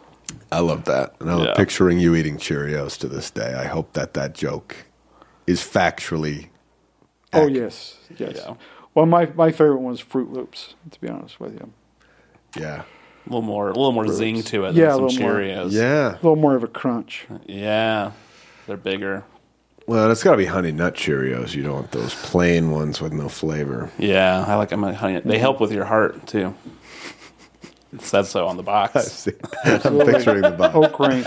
[0.51, 1.55] I love that, and I'm Yeah.
[1.55, 3.55] picturing you eating Cheerios to this day.
[3.55, 4.77] I hope that that joke
[5.47, 6.49] is factually.
[7.35, 7.57] Oh accurate.
[7.57, 8.37] yes, yes.
[8.37, 8.55] Yeah.
[8.94, 10.75] Well, my my favorite one was Froot Loops.
[10.90, 11.73] To be honest with you.
[12.59, 12.83] Yeah.
[13.29, 15.33] A little more, a little more zing to it Yeah, a than some little more.
[15.41, 15.73] Cheerios.
[15.73, 16.11] Yeah.
[16.12, 17.27] A little more of a crunch.
[17.47, 18.12] yeah,
[18.67, 19.25] they're bigger.
[19.87, 21.55] Well, it's got to be honey nut Cheerios.
[21.55, 23.91] You don't want those plain ones with no flavor.
[23.99, 24.83] Yeah, I like them.
[24.83, 26.55] Honey, they help with your heart too.
[27.93, 29.27] It says so on the box.
[29.64, 30.75] I'm picturing the box.
[30.75, 31.25] Oat grain.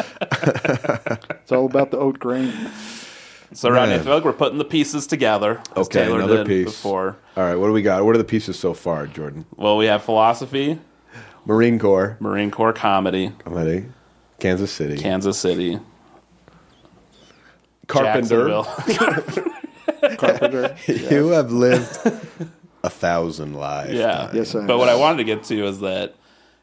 [1.42, 2.54] it's all about the oat grain.
[3.54, 4.06] So, Rodney, I Man.
[4.06, 5.60] feel like we're putting the pieces together.
[5.76, 6.66] as Okay, Taylor another did piece.
[6.66, 7.18] before.
[7.36, 8.06] All right, what do we got?
[8.06, 9.46] What are the pieces so far, Jordan?
[9.58, 10.80] Well, we have philosophy,
[11.46, 13.86] Marine Corps, Marine Corps comedy, comedy,
[14.40, 15.80] Kansas City, Kansas City,
[17.88, 18.48] Carpenter.
[18.48, 19.54] Jacksonville.
[20.18, 20.76] Carpenter.
[20.88, 21.98] You have lived
[22.84, 23.94] a thousand lives.
[23.94, 24.30] yeah.
[24.34, 26.16] Yes, I But what I wanted to get to is that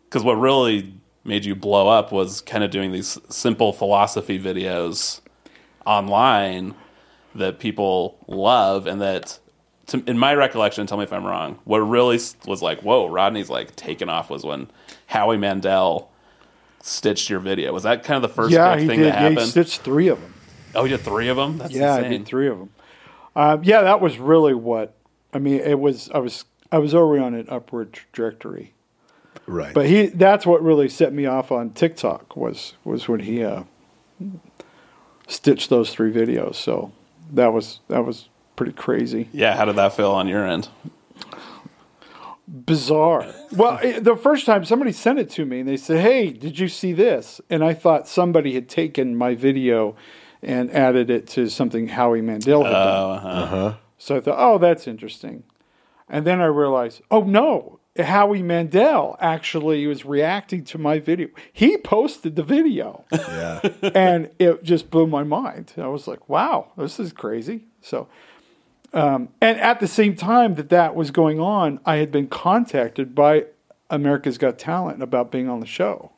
[0.05, 5.21] because what really made you blow up was kind of doing these simple philosophy videos
[5.85, 6.75] online
[7.35, 9.39] that people love and that
[9.89, 13.51] to, in my recollection tell me if i'm wrong what really was like whoa rodney's
[13.51, 14.69] like taken off was when
[15.07, 16.11] howie mandel
[16.81, 19.13] stitched your video was that kind of the first yeah, big he thing did.
[19.13, 20.35] that Yeah, he happened stitched three of them.
[20.75, 22.71] oh you did three of them that's Yeah, I did three of them.
[23.37, 24.95] Um, yeah, that was really what.
[25.33, 26.11] I mean, it was.
[26.11, 26.45] I was.
[26.73, 28.73] I was already on an upward trajectory.
[29.47, 29.73] Right.
[29.73, 30.07] But he.
[30.07, 33.63] That's what really set me off on TikTok was was when he uh,
[35.29, 36.57] stitched those three videos.
[36.57, 36.91] So
[37.33, 39.29] that was that was pretty crazy.
[39.33, 40.69] yeah how did that feel on your end
[42.47, 43.27] bizarre.
[43.53, 46.59] Well, it- the first time somebody sent it to me and they said, "Hey, did
[46.59, 49.95] you see this?" And I thought somebody had taken my video
[50.43, 53.19] and added it to something Howie Mandel had done.
[53.27, 53.75] uh-huh.
[53.99, 55.43] So I thought, "Oh, that's interesting."
[56.09, 61.29] And then I realized, "Oh no, Howie Mandel actually was reacting to my video.
[61.53, 63.61] He posted the video." yeah.
[63.95, 65.75] and it just blew my mind.
[65.77, 68.09] I was like, "Wow, this is crazy." So,
[68.93, 73.15] um, and at the same time that that was going on, I had been contacted
[73.15, 73.47] by
[73.91, 76.13] America's Got Talent about being on the show.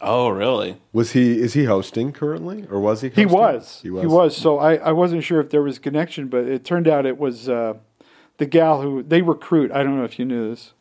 [0.00, 0.76] Oh, really?
[0.92, 1.40] Was he?
[1.40, 3.08] Is he hosting currently, or was he?
[3.08, 3.80] He was.
[3.82, 4.02] He was.
[4.02, 4.14] He was.
[4.14, 4.36] was.
[4.36, 7.18] So I, I wasn't sure if there was a connection, but it turned out it
[7.18, 7.74] was uh,
[8.36, 9.72] the gal who they recruit.
[9.72, 10.72] I don't know if you knew this.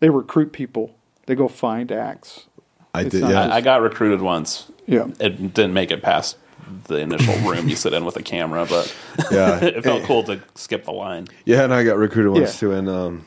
[0.00, 0.96] They recruit people.
[1.26, 2.46] They go find acts.
[2.94, 3.28] I It's did.
[3.28, 3.46] Yeah.
[3.46, 4.70] I, I got recruited once.
[4.86, 5.08] Yeah.
[5.20, 6.36] It didn't make it past
[6.84, 8.94] the initial room you sit in with a camera, but
[9.30, 9.58] yeah.
[9.64, 11.28] it felt cool to skip the line.
[11.44, 12.60] Yeah, and I got recruited once Yeah.
[12.60, 13.26] too, and um,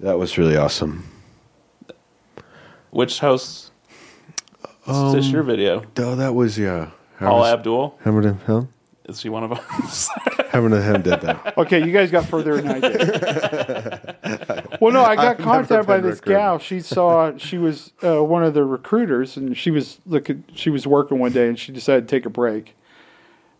[0.00, 1.04] that was really awesome.
[2.90, 3.70] Which host?
[4.86, 5.82] is this your video?
[5.98, 6.90] Oh, that was yeah.
[7.18, 7.98] Paula Abdul?
[8.04, 8.68] Hammered and him.
[9.08, 9.58] Is she one of them?
[10.50, 11.56] Hammered and him did that.
[11.58, 13.97] Okay, you guys got further than I did.
[14.80, 16.38] well, no, I got I've contacted by this recruited.
[16.38, 16.58] gal.
[16.58, 20.44] She saw she was uh, one of the recruiters, and she was looking.
[20.54, 22.74] She was working one day, and she decided to take a break.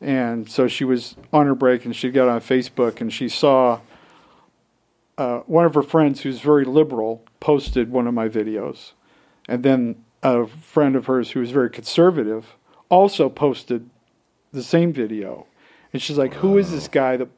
[0.01, 3.81] And so she was on her break, and she got on Facebook, and she saw
[5.17, 8.93] uh, one of her friends, who's very liberal, posted one of my videos,
[9.49, 12.55] and then a friend of hers who was very conservative
[12.89, 13.91] also posted
[14.53, 15.47] the same video.
[15.93, 17.29] And she's like, "Who is this guy that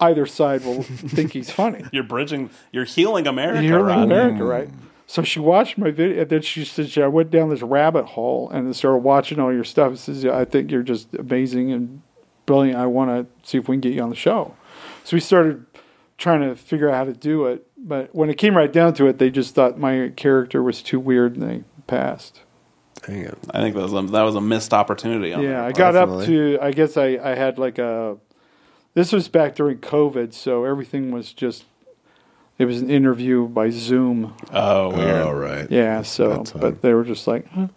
[0.00, 4.04] either side will think he's funny?" You're bridging, you're healing America, You're in Rodney.
[4.04, 4.68] America, right?
[5.06, 8.48] So she watched my video, and then she said, "I went down this rabbit hole
[8.50, 12.02] and started watching all your stuff." She says, "I think you're just amazing and
[12.46, 12.78] brilliant.
[12.78, 14.54] I want to see if we can get you on the show."
[15.04, 15.66] So we started
[16.16, 19.06] trying to figure out how to do it, but when it came right down to
[19.06, 22.42] it, they just thought my character was too weird, and they passed.
[23.06, 23.38] Dang it.
[23.52, 25.32] I think that was a, that was a missed opportunity.
[25.32, 25.76] On Yeah, I part.
[25.76, 26.58] got up to.
[26.60, 28.18] I guess I I had like a.
[28.94, 31.64] This was back during COVID, so everything was just.
[32.58, 34.34] It was an interview by Zoom.
[34.52, 35.22] Oh, weird.
[35.24, 35.70] All right.
[35.70, 37.68] Yeah, so That's, but they were just like, huh,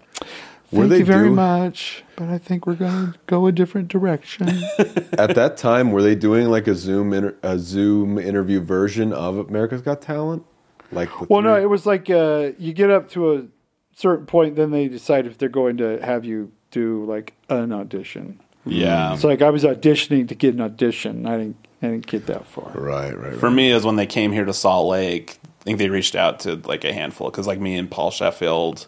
[0.74, 3.54] Were "Thank they you very do- much, but I think we're going to go a
[3.54, 4.50] different direction."
[5.18, 9.38] At that time, were they doing like a Zoom inter- a Zoom interview version of
[9.38, 10.44] America's Got Talent?
[10.92, 13.46] Like, the well, no, it was like uh, you get up to a
[13.96, 18.42] certain point, then they decide if they're going to have you do like an audition.
[18.66, 19.14] Yeah.
[19.14, 21.26] It's like I was auditioning to get an audition.
[21.26, 21.68] I didn't.
[21.82, 22.72] I didn't get that far.
[22.76, 23.56] right, right, For right.
[23.56, 25.38] me, is when they came here to Salt Lake.
[25.44, 28.88] I think they reached out to like a handful because, like me and Paul Sheffield,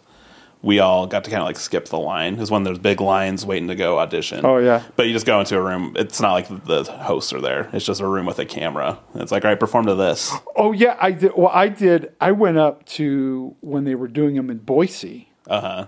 [0.62, 2.36] we all got to kind of like skip the line.
[2.36, 4.46] Is when there's big lines waiting to go audition.
[4.46, 4.82] Oh yeah.
[4.96, 5.92] But you just go into a room.
[5.98, 7.68] It's not like the hosts are there.
[7.74, 8.98] It's just a room with a camera.
[9.14, 10.32] It's like, all right, perform to this.
[10.56, 11.32] Oh yeah, I did.
[11.36, 12.14] Well, I did.
[12.18, 15.86] I went up to when they were doing them in Boise, Uh huh.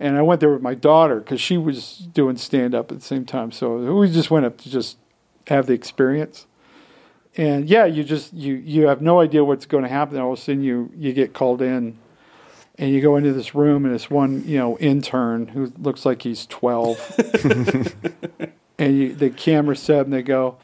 [0.00, 3.04] And I went there with my daughter because she was doing stand up at the
[3.04, 3.50] same time.
[3.50, 4.96] So we just went up to just
[5.48, 6.46] have the experience.
[7.36, 10.18] And yeah, you just you you have no idea what's going to happen.
[10.18, 11.98] All of a sudden, you you get called in,
[12.76, 16.22] and you go into this room, and it's one you know intern who looks like
[16.22, 16.98] he's twelve,
[18.78, 20.56] and you, the camera set, and they go,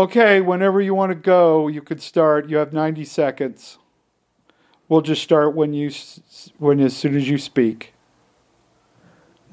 [0.00, 2.48] "Okay, whenever you want to go, you could start.
[2.48, 3.78] You have ninety seconds.
[4.88, 5.92] We'll just start when you
[6.58, 7.94] when as soon as you speak."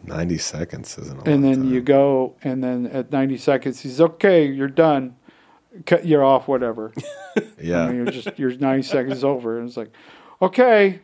[0.07, 4.69] Ninety seconds isn't and then you go, and then at 90 seconds, he's okay, you're
[4.69, 5.15] done.
[5.85, 6.93] Cut, you're off, whatever.
[7.61, 7.81] yeah.
[7.83, 9.59] I mean, you're just, your 90 seconds over.
[9.59, 9.91] And it's like,
[10.41, 11.01] okay,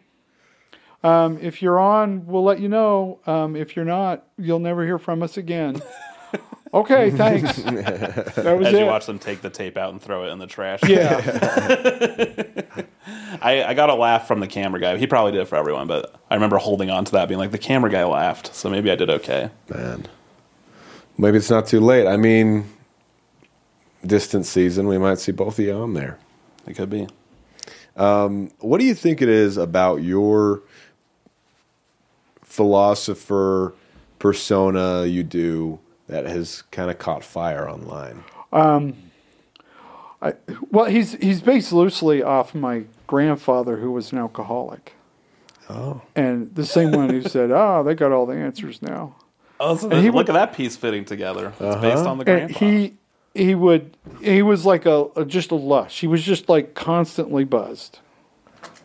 [1.04, 3.20] um, if you're on, we'll let you know.
[3.28, 5.82] Um, if you're not, you'll never hear from us again.
[6.74, 7.58] okay, thanks.
[7.58, 8.80] That was As it.
[8.80, 10.80] you watch them take the tape out and throw it in the trash.
[10.88, 11.20] yeah.
[13.42, 14.98] I, I got a laugh from the camera guy.
[14.98, 17.52] He probably did it for everyone, but I remember holding on to that, being like,
[17.52, 19.50] the camera guy laughed, so maybe I did okay.
[19.70, 20.08] Man,
[21.18, 22.08] maybe it's not too late.
[22.08, 22.66] I mean,
[24.06, 26.18] distant season, we might see both of you on there.
[26.68, 27.08] It could be.
[27.98, 30.62] Um, what do you think it is about your
[32.42, 33.74] philosopher
[34.20, 35.80] persona you do
[36.14, 38.24] that has kind of caught fire online?
[40.22, 40.34] I,
[40.70, 44.94] well, he's, he's based loosely off my grandfather, who was an alcoholic.
[45.70, 49.16] Oh, And the same one who said, oh, they got all the answers now.
[49.60, 51.50] Oh, so And he look would- at that piece fitting together.
[51.50, 51.82] It's Uh-huh.
[51.82, 52.96] based on the and he
[53.36, 56.02] he would he was like a, a just a lush.
[56.02, 58.00] He was just like constantly buzzed.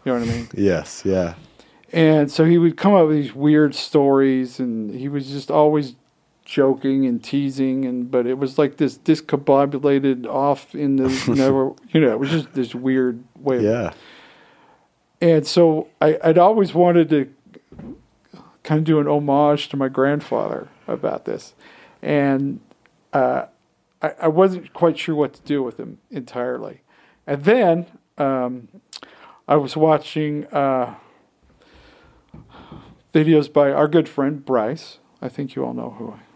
[0.05, 0.49] You know what I mean?
[0.55, 1.35] yes, yeah.
[1.93, 5.95] And so he would come up with these weird stories, and he was just always
[6.49, 12.01] joking and teasing, and but it was like this discombobulated off in the never, you
[12.01, 13.63] know, it was just this weird way.
[13.63, 13.93] Yeah.
[15.21, 17.33] And so I, I'd always wanted to
[18.63, 21.55] kind of do an homage to my grandfather about this.
[22.01, 22.61] And
[23.13, 23.47] uh,
[24.01, 26.81] I, I wasn't quite sure what to do with him entirely.
[27.27, 28.69] And then um,
[29.47, 30.95] I was watching uh,
[33.13, 34.99] videos by our good friend Bryce.
[35.21, 36.28] I think you all know who I.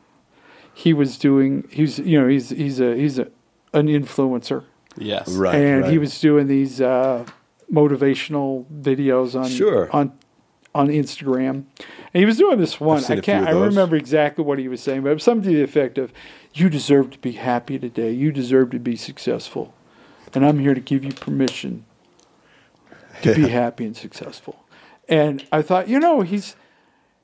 [0.74, 1.68] He was doing.
[1.70, 3.28] He's you know he's he's a he's a,
[3.72, 4.64] an influencer
[4.96, 5.28] yes.
[5.34, 5.54] Right.
[5.54, 7.24] and he was doing these uh,
[7.70, 9.90] motivational videos on Sure.
[9.94, 10.12] on
[10.74, 11.64] on Instagram,
[12.14, 13.00] and he was doing this one.
[13.02, 13.42] seen I a few can't.
[13.42, 13.74] of I those.
[13.74, 16.12] remember exactly what he was saying, but it was something to the effect of,
[16.54, 18.10] "You deserve to be happy today.
[18.12, 19.74] You deserve to be successful,
[20.34, 21.84] and I'm here to give you permission
[23.20, 24.64] to be happy and successful."
[25.10, 26.56] And I thought, you know, he's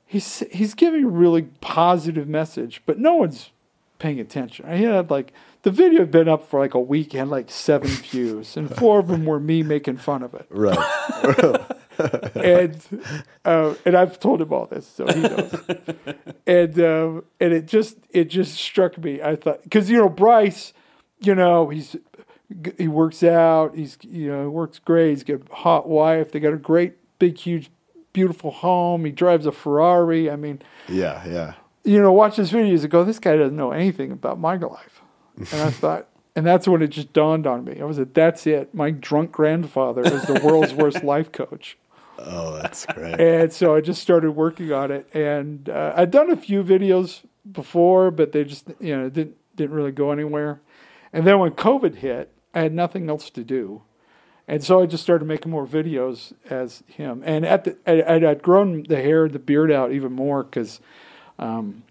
[0.09, 3.51] he's he's giving a really positive message, but no one's
[3.99, 4.75] paying attention.
[4.75, 5.31] He had like
[5.61, 8.99] the video had been up for like a week, had like seven views, and four
[8.99, 10.47] of them were me making fun of it.
[10.49, 11.65] Right.
[12.33, 13.03] And
[13.43, 15.53] uh, and I've told him all this, so he knows.
[16.47, 19.21] and um, and it just it just struck me.
[19.21, 20.71] I thought because you know Bryce,
[21.19, 21.97] you know he's
[22.77, 23.75] he works out.
[23.75, 25.09] He's you know he works great.
[25.09, 26.31] He's got a hot wife.
[26.31, 27.69] They got a great big huge
[28.19, 29.05] beautiful home.
[29.05, 30.29] He drives a Ferrari.
[30.29, 31.53] I mean, Yeah, yeah.
[31.83, 35.01] you know, watch his videos and go, this guy doesn't know anything about my life.
[35.37, 37.79] And I thought, and that's when it just dawned on me.
[37.79, 38.73] I was like, that's it.
[38.73, 41.77] My drunk grandfather is the world's worst life coach.
[42.17, 43.17] Oh, that's great.
[43.19, 45.07] And so I just started working on it.
[45.13, 49.73] And uh, I'd done a few videos before, but they just, you know, didn't, didn't
[49.75, 50.59] really go anywhere.
[51.13, 53.83] And then when COVID hit, I had nothing else to do.
[54.49, 57.21] And so I just started making more videos as him.
[57.23, 60.79] And at the, I, I'd grown the hair and the beard out even more because
[61.37, 61.83] um,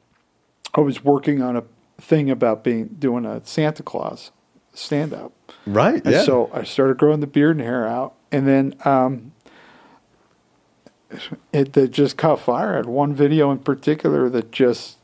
[0.75, 1.63] I was working on a
[2.01, 4.33] thing about being doing a Santa Claus
[4.75, 5.33] stand up.
[5.67, 6.05] Right.
[6.05, 6.23] And Yeah.
[6.23, 9.31] so I started growing the beard and hair out, and then um,
[11.53, 12.75] it, it just caught fire.
[12.75, 14.99] I had one video in particular that just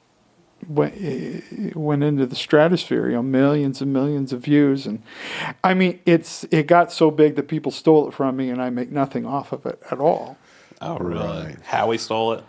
[0.68, 3.08] went went into the stratosphere.
[3.08, 5.02] You know, millions and millions of views, and
[5.62, 8.70] I mean, it's it got so big that people stole it from me, and I
[8.70, 10.38] make nothing off of it at all.
[10.80, 11.26] Oh, really?
[11.26, 11.56] Right.
[11.64, 12.44] Howie stole it.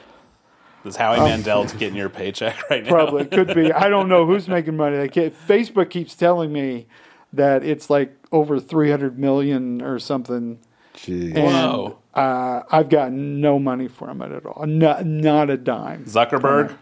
[0.83, 2.89] Is Howie Mandel's getting your paycheck right now?
[2.89, 3.71] Probably could be.
[3.71, 4.97] I don't know who's making money.
[4.97, 6.85] They can't, Facebook keeps telling me
[7.33, 10.59] that it's like over three hundred million or something.
[10.93, 11.33] Gee.
[11.33, 11.97] And, Whoa.
[12.13, 14.65] Uh, I've got no money from it at all.
[14.65, 16.05] Not, not a dime.
[16.05, 16.77] Zuckerberg,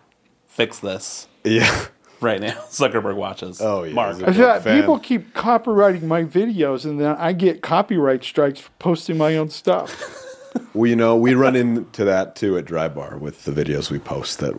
[0.54, 1.86] fix this Yeah.
[2.22, 2.52] right now.
[2.70, 3.60] Zuckerberg watches.
[3.62, 3.94] Oh, yeah.
[3.94, 4.16] Mark.
[4.16, 4.80] He's a- I feel like fan.
[4.82, 9.50] people keep copyrighting my videos, and then I get copyright strikes for posting my own
[9.50, 10.20] stuff.
[10.76, 13.98] Well, you know, we run into that too at Dry Bar with the videos we
[13.98, 14.54] post that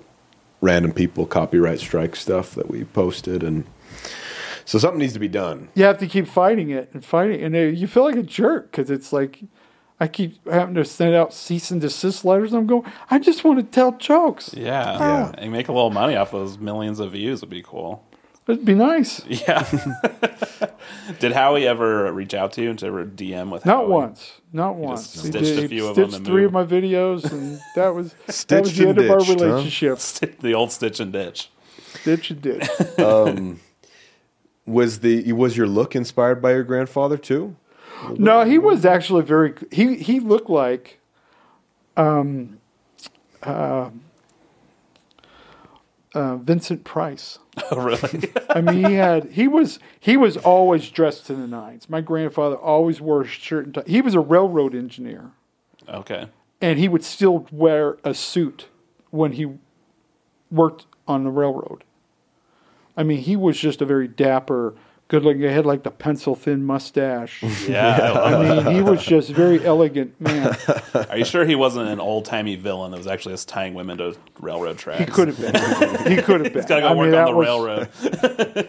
[0.61, 3.65] random people copyright strike stuff that we posted, and
[4.65, 5.69] so something needs to be done.
[5.75, 8.73] you have to keep fighting it and fighting, and uh, you feel like a jerk
[8.73, 9.41] because it's like
[10.01, 12.53] I keep having to send out cease and desist letters.
[12.53, 12.85] I'm going.
[13.11, 14.53] I just want to tell jokes.
[14.57, 14.65] Yeah.
[14.65, 15.31] Yeah.
[15.31, 15.35] Ah.
[15.39, 18.05] And make a little money off those millions of views would be cool.
[18.47, 19.25] It'd be nice.
[19.29, 19.67] Yeah.
[21.19, 23.71] Did Howie ever reach out to you and to ever DM with him?
[23.71, 23.91] Not Howie?
[23.91, 24.41] once.
[24.53, 25.13] Not once.
[25.13, 26.55] just stitched a few of them stitched and three moved.
[26.57, 28.15] of my videos, and that was
[28.49, 29.47] that was the and end of our ditched, huh?
[29.47, 30.39] relationship.
[30.41, 31.51] the old stitch and ditch.
[31.95, 32.69] Stitch and ditch.
[32.99, 33.61] Um,
[34.67, 37.57] was the was your look inspired by your grandfather too?
[38.19, 39.55] No, he was actually very.
[39.71, 41.01] He he looked like,
[41.97, 42.59] um,
[43.43, 43.91] uh,
[46.15, 47.39] uh, Vincent Price.
[47.71, 48.33] Oh, really?
[48.51, 51.89] I mean, he had he was he was always dressed to the nines.
[51.89, 53.85] My grandfather always wore a shirt and tie.
[53.87, 55.31] He was a railroad engineer,
[55.89, 56.27] okay.
[56.61, 58.67] and he would still wear a suit
[59.11, 59.53] when he
[60.51, 61.85] worked on the railroad.
[62.97, 64.75] I mean, he was just a very dapper,
[65.09, 65.43] good-looking.
[65.43, 67.43] He had like the pencil thin mustache.
[67.69, 68.13] Yeah.
[68.13, 70.57] I I mean, he was just very elegant man.
[71.11, 73.99] Are you sure he wasn't an old timey villain that was actually just tying women
[73.99, 75.01] to railroad tracks?
[75.01, 75.55] He could have been.
[76.17, 76.63] He could have been.
[76.63, 77.89] He's got to go I work that on the was- railroad.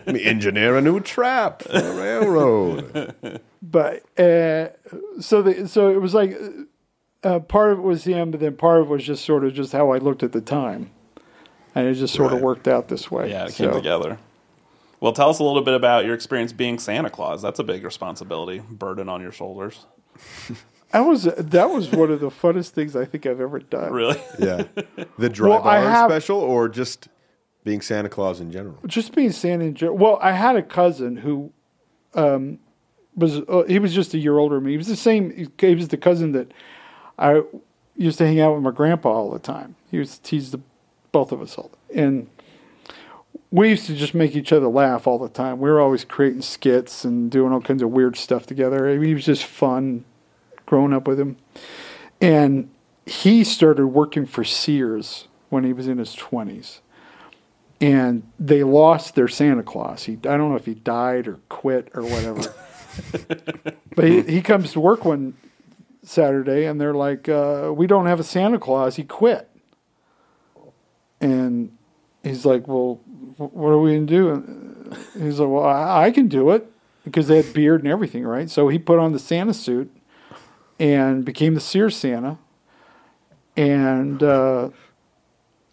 [0.05, 3.41] Let me engineer a new trap for the railroad.
[3.61, 4.69] But uh,
[5.19, 6.37] so the so it was like
[7.23, 9.53] uh, part of it was him, but then part of it was just sort of
[9.53, 10.91] just how I looked at the time,
[11.73, 13.29] and it just sort of worked out this way.
[13.31, 14.19] Yeah, it came together.
[15.05, 17.39] Well, tell us a little bit about your experience being Santa Claus.
[17.39, 19.85] That's a big responsibility, burden on your shoulders.
[20.91, 23.91] That was that was one of the funnest things I think I've ever done.
[23.91, 24.17] Really?
[24.39, 24.63] Yeah,
[25.17, 27.09] the dry Well, bar have- special or just
[27.65, 28.77] being Santa Claus in general.
[28.87, 29.97] Just being Santa in general.
[29.97, 31.51] Well, I had a cousin who
[32.13, 32.59] um,
[33.13, 34.71] was uh, he was just a year older than me.
[34.71, 35.49] He was the same.
[35.59, 36.53] He was the cousin that
[37.19, 37.41] I
[37.97, 39.75] used to hang out with my grandpa all the time.
[39.91, 40.61] He was he's the
[41.11, 42.29] both of us all, and
[43.55, 45.59] we used to just make each other laugh all the time.
[45.59, 48.89] We were always creating skits and doing all kinds of weird stuff together.
[48.89, 50.05] I mean, he was just fun
[50.65, 51.37] growing up with him,
[52.19, 52.69] and
[53.05, 56.81] he started working for Sears when he was in his twenties
[57.81, 60.03] and they lost their Santa Claus.
[60.03, 62.53] He, I don't know if he died or quit or whatever.
[63.95, 65.35] but he, he comes to work one
[66.03, 68.95] Saturday, and they're like, uh, "We don't have a Santa Claus.
[68.95, 69.49] He quit."
[71.19, 71.77] And
[72.23, 73.01] he's like, "Well,
[73.37, 76.71] what are we gonna do?" And he's like, "Well, I, I can do it
[77.03, 79.95] because they had beard and everything, right?" So he put on the Santa suit
[80.79, 82.37] and became the Sears Santa.
[83.57, 84.69] and uh,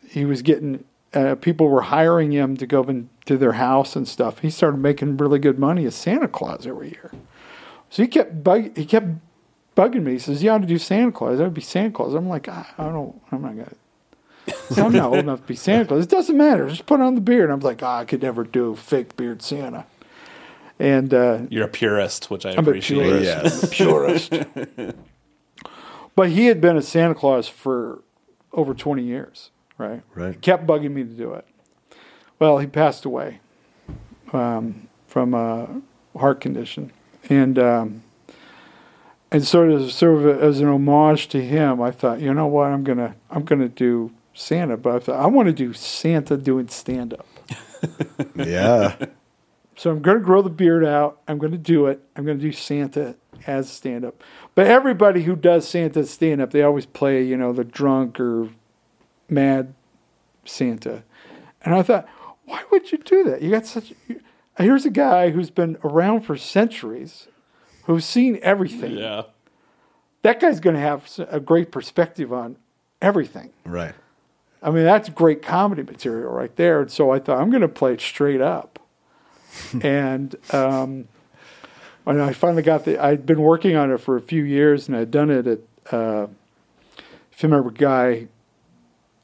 [0.08, 0.84] he was getting
[1.14, 4.38] uh, people were hiring him to go into their house and stuff.
[4.38, 7.12] He started making really good money as Santa Claus every year.
[7.90, 9.08] So he kept bug- he kept
[9.76, 10.12] bugging me.
[10.12, 11.38] He says, "You ought to do Santa Claus.
[11.38, 13.20] That would be Santa Claus." I'm like, I, I don't.
[13.30, 13.74] I'm not gonna.
[14.70, 16.04] So I'm not old enough to be Santa Claus.
[16.04, 16.68] It doesn't matter.
[16.68, 17.50] Just put on the beard.
[17.50, 19.86] I'm like, oh, I could never do fake beard Santa.
[20.78, 23.02] And uh, You're a purist, which I I'm a appreciate.
[23.02, 23.24] purist.
[23.24, 23.62] Yes.
[23.62, 24.32] I'm a purist.
[26.16, 28.02] but he had been a Santa Claus for
[28.52, 30.02] over 20 years, right?
[30.14, 30.34] Right.
[30.34, 31.46] He kept bugging me to do it.
[32.38, 33.38] Well, he passed away
[34.32, 35.80] um, from a
[36.18, 36.90] heart condition,
[37.28, 38.02] and um,
[39.30, 42.72] and sort of sort of as an homage to him, I thought, you know what,
[42.72, 46.68] I'm gonna I'm gonna do Santa, but I thought I want to do Santa doing
[46.68, 47.26] stand up.
[48.36, 48.96] Yeah.
[49.76, 51.20] So I'm going to grow the beard out.
[51.26, 52.00] I'm going to do it.
[52.14, 53.16] I'm going to do Santa
[53.46, 54.22] as stand up.
[54.54, 58.50] But everybody who does Santa stand up, they always play, you know, the drunk or
[59.28, 59.74] mad
[60.44, 61.02] Santa.
[61.62, 62.08] And I thought,
[62.44, 63.42] why would you do that?
[63.42, 63.92] You got such.
[64.58, 67.26] Here's a guy who's been around for centuries,
[67.84, 68.98] who's seen everything.
[68.98, 69.22] Yeah.
[70.22, 72.56] That guy's going to have a great perspective on
[73.00, 73.50] everything.
[73.64, 73.94] Right.
[74.62, 76.82] I mean, that's great comedy material right there.
[76.82, 78.78] And so I thought, I'm going to play it straight up.
[79.82, 81.08] and um,
[82.04, 84.96] when I finally got the, I'd been working on it for a few years and
[84.96, 85.58] I'd done it at,
[85.92, 86.28] uh,
[87.32, 88.28] if you remember, Guy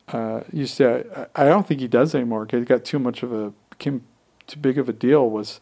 [0.09, 3.23] uh, used to, I I don't think he does anymore because he got too much
[3.23, 4.03] of a, became
[4.47, 5.61] too big of a deal, was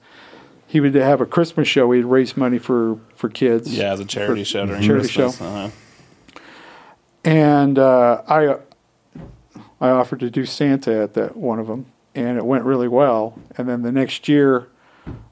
[0.66, 1.90] he would have a Christmas show.
[1.92, 3.76] He'd raise money for, for kids.
[3.76, 5.38] Yeah, as a charity show during charity Christmas.
[5.38, 5.44] show.
[5.44, 5.70] Uh-huh.
[7.24, 8.56] And uh, I
[9.80, 13.38] I offered to do Santa at that one of them, and it went really well.
[13.56, 14.68] And then the next year,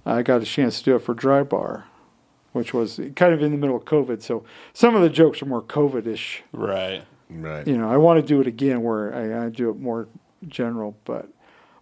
[0.04, 1.86] I got a chance to do it for Dry Bar,
[2.52, 4.22] which was kind of in the middle of COVID.
[4.22, 6.42] So some of the jokes are more COVID-ish.
[6.52, 7.04] Right.
[7.30, 7.66] Right.
[7.66, 10.08] You know, I want to do it again where I, I do it more
[10.46, 11.28] general, but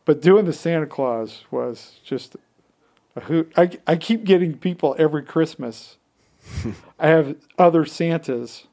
[0.05, 2.37] but doing the Santa Claus was just
[3.17, 3.53] a hoot.
[3.57, 5.97] I I keep getting people every Christmas.
[6.99, 8.67] I have other Santas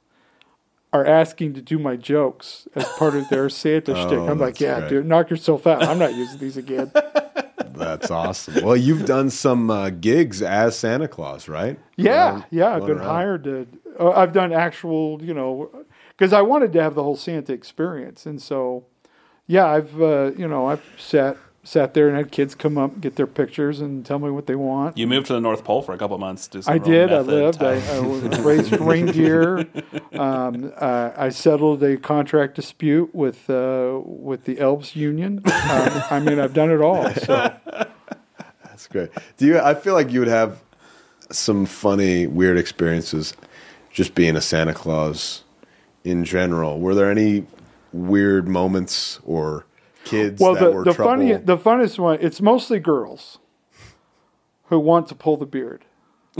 [0.91, 4.19] are asking to do my jokes as part of their Santa Oh, shtick.
[4.19, 5.83] I'm like, yeah, dude, knock yourself out.
[5.83, 6.91] I'm not using these again.
[7.73, 8.63] That's awesome.
[8.65, 11.79] Well, you've done some uh, gigs as Santa Claus, right?
[11.95, 12.75] Yeah, Around- yeah.
[12.75, 13.05] I've been around.
[13.07, 13.67] hired to.
[13.99, 15.69] Uh, I've done actual, you know,
[16.09, 18.85] because I wanted to have the whole Santa experience, and so,
[19.47, 21.37] yeah, I've, uh, you know, I've sat
[21.69, 24.55] sat there and had kids come up, get their pictures, and tell me what they
[24.55, 24.97] want.
[24.97, 26.47] You moved to the North Pole for a couple months.
[26.47, 27.13] To do some I did.
[27.13, 27.61] I lived.
[27.61, 27.99] I, I
[28.41, 29.67] raised reindeer.
[30.13, 35.43] Um, uh, I settled a contract dispute with uh, with the Elves Union.
[35.45, 37.13] Um, I mean, I've done it all.
[37.13, 37.53] So
[38.63, 39.11] That's great.
[39.37, 39.59] Do you?
[39.59, 40.63] I feel like you would have
[41.31, 43.35] some funny, weird experiences
[43.91, 45.43] just being a Santa Claus
[46.03, 46.79] in general.
[46.79, 47.45] Were there any
[47.93, 49.65] weird moments or
[50.09, 52.17] kids well, the the funny the funniest one.
[52.21, 53.39] It's mostly girls
[54.65, 55.85] who want to pull the beard,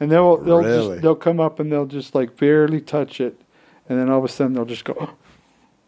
[0.00, 0.88] and they'll they'll Really?
[0.94, 3.40] just they'll come up and they'll just like barely touch it,
[3.88, 5.10] and then all of a sudden they'll just go.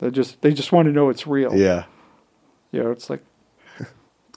[0.01, 1.57] They just they just want to know it's real.
[1.57, 1.87] yeah.
[2.71, 3.21] you know, it's like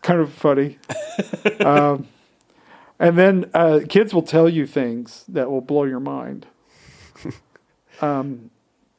[0.02, 0.80] kind of funny.
[1.60, 2.08] um,
[2.98, 6.48] and then uh, kids will tell you things that will blow your mind.
[8.02, 8.50] Um,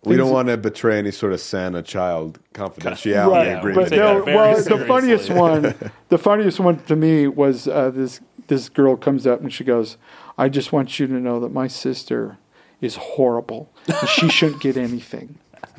[0.04, 3.74] We don't want to betray any sort of Santa child confidentiality right, yeah, agreement.
[3.84, 5.74] but take they'll- that very well, the funniest one,
[6.08, 8.20] the funniest one to me was uh, this.
[8.48, 9.96] This girl comes up and she goes,
[10.36, 12.38] "I just want you to know that my sister
[12.80, 13.70] is horrible.
[13.86, 15.38] And she shouldn't get anything."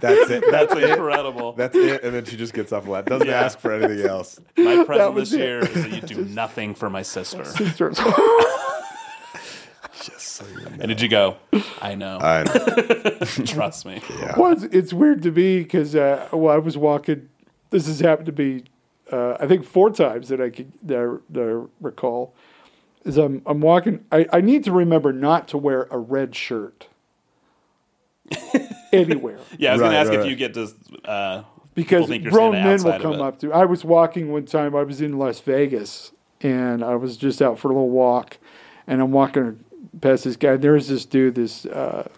[0.00, 0.44] That's it.
[0.50, 1.52] That's incredible.
[1.52, 2.02] That's it.
[2.02, 3.06] And then she just gets off flat.
[3.06, 3.40] Doesn't Yeah.
[3.42, 4.40] ask for anything else.
[4.56, 5.38] My present this it.
[5.40, 7.44] year is that you do nothing for my sister.
[7.44, 7.92] Sister
[10.40, 10.70] is- so you know.
[10.80, 11.36] And did you go?
[11.80, 12.18] I know.
[12.18, 13.18] I know.
[13.46, 14.00] Trust me.
[14.18, 14.38] Yeah.
[14.38, 17.28] Well, it's, it's weird to me because uh, well, I was walking.
[17.70, 18.64] This has happened to me,
[19.10, 22.34] uh, I think four times that I could that I, that I recall.
[23.04, 24.04] Is I'm I'm walking.
[24.12, 26.86] I, I need to remember not to wear a red shirt
[28.92, 30.30] anywhere Yeah, I was going Right, to ask right, if right.
[30.30, 30.68] you get to.
[31.04, 31.42] Uh,
[31.74, 33.20] because people think you're grown Santa men will outside of come it.
[33.20, 33.52] up to.
[33.52, 34.76] I was walking one time.
[34.76, 38.38] I was in Las Vegas and I was just out for a little walk,
[38.86, 39.64] and I'm walking
[40.00, 40.56] past this guy.
[40.56, 42.08] There's this dude, this uh,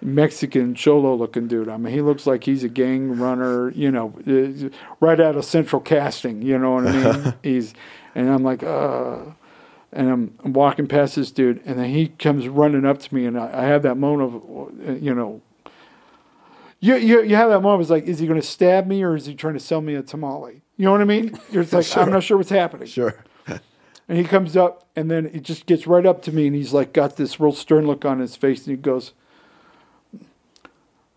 [0.00, 1.68] Mexican cholo looking dude.
[1.68, 3.70] I mean, he looks like he's a gang runner.
[3.70, 4.68] You know, uh,
[5.00, 6.42] right out of Central Casting.
[6.42, 7.34] You know what I mean?
[7.42, 7.74] he's,
[8.14, 9.18] and I'm like, uh.
[9.94, 13.26] And I'm, I'm walking past this dude, and then he comes running up to me,
[13.26, 15.42] and I, I have that moment of, uh, you know,
[16.82, 17.82] you, you, you have that moment.
[17.82, 19.94] It's like, is he going to stab me or is he trying to sell me
[19.94, 20.62] a tamale?
[20.76, 21.38] You know what I mean?
[21.52, 22.88] You're like, I'm not sure what's happening.
[22.88, 23.14] Sure.
[24.12, 26.74] And he comes up, and then he just gets right up to me, and he's
[26.74, 29.14] like, got this real stern look on his face, and he goes,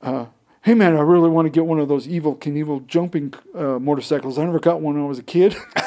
[0.01, 0.27] uh,
[0.61, 4.39] "Hey man, I really want to get one of those Evel Knievel jumping uh, motorcycles.
[4.39, 5.83] I never got one when I was a kid." and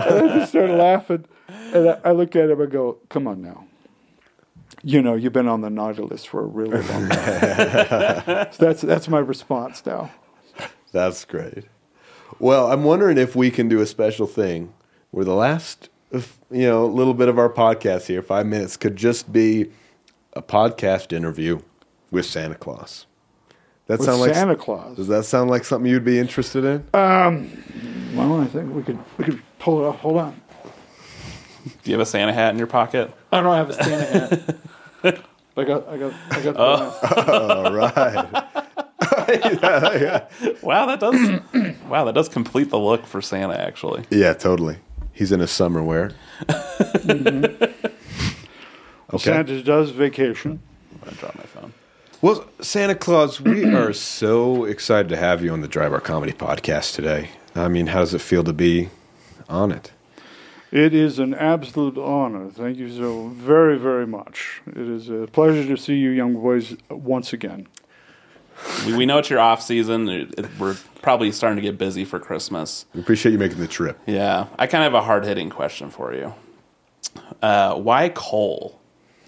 [0.00, 3.66] I just started laughing, and I, I look at him and go, "Come on now."
[4.82, 8.48] You know, you've been on the naughty list for a really long time.
[8.50, 10.10] so that's that's my response now.
[10.92, 11.64] That's great.
[12.38, 14.72] Well, I'm wondering if we can do a special thing
[15.10, 19.32] where the last, you know, little bit of our podcast here, five minutes, could just
[19.32, 19.70] be
[20.34, 21.60] a podcast interview
[22.10, 23.06] with Santa Claus.
[23.86, 24.96] That With sound like Santa Claus.
[24.96, 26.86] Does that sound like something you'd be interested in?
[26.92, 27.50] Um,
[28.14, 30.00] well, I think we could we could pull it off.
[30.00, 30.40] Hold on.
[31.64, 33.10] Do you have a Santa hat in your pocket?
[33.32, 34.04] I don't have a Santa
[35.02, 35.24] hat.
[35.56, 36.56] I got I got I got.
[37.28, 38.28] All right.
[40.62, 41.76] Wow, that does.
[41.88, 43.58] wow, that does complete the look for Santa.
[43.58, 44.76] Actually, Yeah, totally.
[45.18, 46.12] He's in his summer wear.
[46.46, 47.64] Mm-hmm.
[49.14, 49.18] Okay.
[49.24, 50.60] Santa does vacation.
[51.04, 51.72] I dropped my phone.
[52.22, 56.32] Well, Santa Claus, we are so excited to have you on the Dry Bar Comedy
[56.32, 57.30] podcast today.
[57.54, 58.90] I mean, how does it feel to be
[59.48, 59.90] on it?
[60.70, 62.50] It is an absolute honor.
[62.50, 64.60] Thank you so very very much.
[64.66, 67.66] It is a pleasure to see you young boys once again.
[68.86, 70.08] We, we know it's your off season.
[70.10, 72.86] It- it- we're probably starting to get busy for Christmas.
[72.94, 73.98] We appreciate you making the trip.
[74.06, 76.34] Yeah, I kind of have a hard hitting question for you.
[77.42, 78.80] Uh, why coal,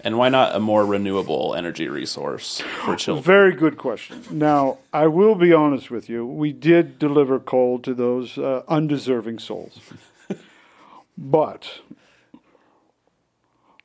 [0.03, 3.23] and why not a more renewable energy resource for children?
[3.23, 4.23] Very good question.
[4.31, 6.25] Now, I will be honest with you.
[6.25, 9.79] We did deliver coal to those uh, undeserving souls.
[11.17, 11.81] but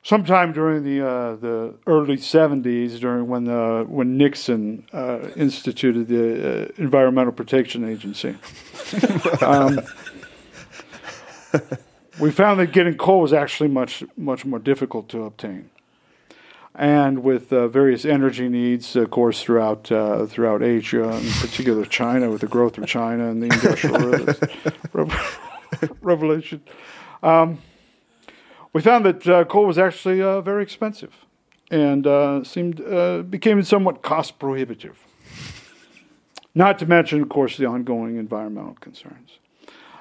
[0.07, 6.23] sometime during the uh, the early 70s, during when the when Nixon uh, instituted the
[6.47, 8.37] uh, Environmental Protection Agency,
[9.41, 9.81] um,
[12.21, 15.69] we found that getting coal was actually much much more difficult to obtain.
[16.73, 22.29] And with uh, various energy needs, of course, throughout uh, throughout Asia, in particular China,
[22.29, 25.09] with the growth of China and the industrial
[26.01, 26.61] revolution,
[27.23, 27.57] um,
[28.77, 31.25] we found that uh, coal was actually uh, very expensive,
[31.71, 34.99] and uh, seemed uh, became somewhat cost prohibitive.
[36.53, 39.39] Not to mention, of course, the ongoing environmental concerns.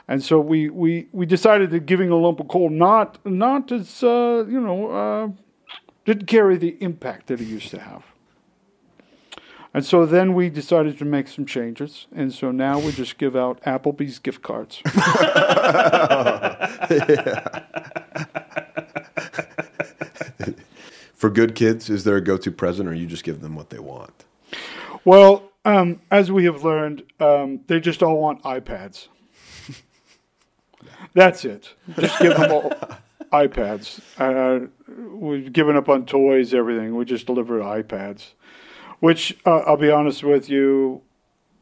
[0.09, 4.03] And so we, we, we decided that giving a lump of coal not not as
[4.03, 5.29] uh, you know uh,
[6.05, 8.05] didn't carry the impact that it used to have.
[9.72, 13.37] And so then we decided to make some changes, and so now we just give
[13.37, 14.83] out Applebee's gift cards.
[21.17, 23.71] For good kids, is there a go to present or you just give them what
[23.71, 24.25] they want?
[25.05, 29.09] well, um, as we have learned, um, they just all want iPads.
[31.14, 31.71] That's it.
[31.99, 32.71] Just give them all
[33.33, 34.01] iPads.
[34.19, 34.69] Uh,
[35.11, 36.95] we've given up on toys, everything.
[36.95, 38.33] We just deliver iPads,
[39.01, 41.03] which uh, I'll be honest with you,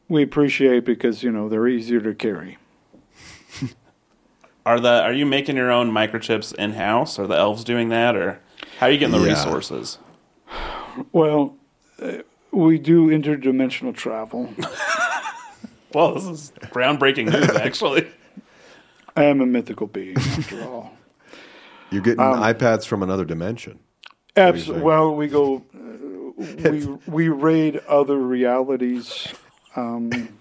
[0.07, 2.57] we appreciate because you know they're easier to carry.
[4.65, 7.19] Are the are you making your own microchips in house?
[7.19, 8.39] Are the elves doing that, or
[8.79, 9.33] how are you getting the Yeah.
[9.33, 9.97] resources?
[11.11, 11.55] Well,
[12.01, 12.19] uh,
[12.51, 14.53] we do interdimensional travel.
[15.93, 18.05] Well, this is groundbreaking news, actually.
[19.15, 20.91] I am a mythical being, after all.
[21.89, 23.79] You're getting Um, iPads from another dimension.
[24.35, 24.83] Absolutely.
[24.83, 29.25] Well, we go, uh, we we raid other realities.
[29.77, 30.34] Um,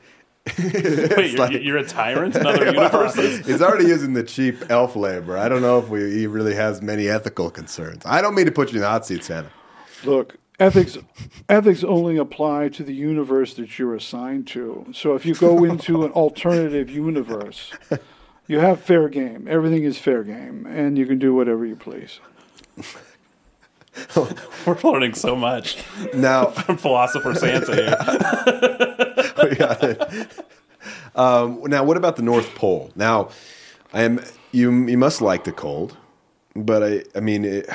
[0.58, 3.46] Wait, you're, you're a tyrant in other universes?
[3.46, 5.38] He's already using the cheap elf labor.
[5.38, 8.02] I don't know if we, he really has many ethical concerns.
[8.04, 9.48] I don't mean to put you in the hot seat, Santa.
[10.04, 10.98] look, ethics
[11.48, 14.86] ethics only apply to the universe that you're assigned to.
[14.92, 17.72] So if you go into an alternative universe,
[18.46, 19.48] you have fair game.
[19.48, 22.20] Everything is fair game, and you can do whatever you please.
[24.66, 25.78] We're learning so much
[26.14, 28.96] Now, from Philosopher Santa here.
[31.16, 32.90] Um, now, what about the North Pole?
[32.96, 33.30] Now,
[33.92, 34.20] I am
[34.52, 34.70] you.
[34.86, 35.96] You must like the cold,
[36.54, 37.04] but I.
[37.14, 37.70] I mean, it,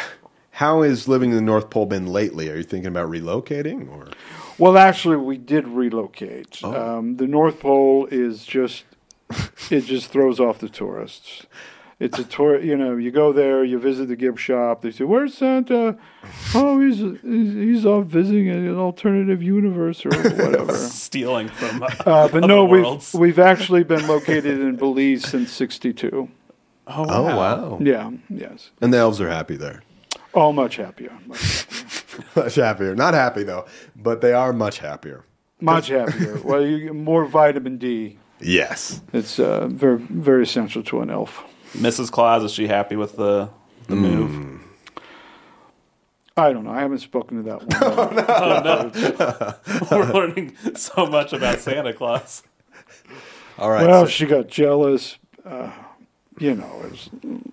[0.51, 2.49] how has living in the North Pole been lately?
[2.49, 4.09] Are you thinking about relocating or?
[4.57, 6.61] Well, actually, we did relocate.
[6.65, 8.83] Um, the North Pole is just,
[9.71, 11.45] it just throws off the tourists.
[11.99, 15.03] It's a tour, you know, you go there, you visit the gift shop, they say,
[15.03, 15.97] Where's Santa?
[16.55, 20.73] Oh, he's, he's, he's off visiting an alternative universe or whatever.
[20.77, 21.83] Stealing from.
[21.83, 21.89] Uh,
[22.29, 26.29] but other no, we've, we've actually been located in Belize since 62.
[26.91, 27.37] Oh, Oh wow.
[27.37, 27.77] wow!
[27.81, 28.71] Yeah, yes.
[28.81, 29.83] And the elves are happy there.
[30.33, 31.11] Oh, much happier.
[31.27, 31.67] Much,
[32.35, 32.95] Much happier.
[32.95, 35.23] Not happy though, but they are much happier.
[35.61, 36.39] much happier.
[36.43, 38.17] Well, you get more vitamin D.
[38.39, 39.01] Yes.
[39.13, 41.43] It's uh, very, very essential to an elf.
[41.73, 42.11] Mrs.
[42.11, 43.49] Claus is she happy with the
[43.87, 44.01] the Hmm.
[44.01, 44.59] move?
[46.37, 46.71] I don't know.
[46.71, 47.61] I haven't spoken to that
[49.91, 49.91] one.
[50.07, 52.43] We're learning so much about Santa Claus.
[53.57, 53.85] All right.
[53.85, 55.17] well, so- she got jealous.
[55.45, 55.71] Uh,
[56.39, 57.09] you know, it was,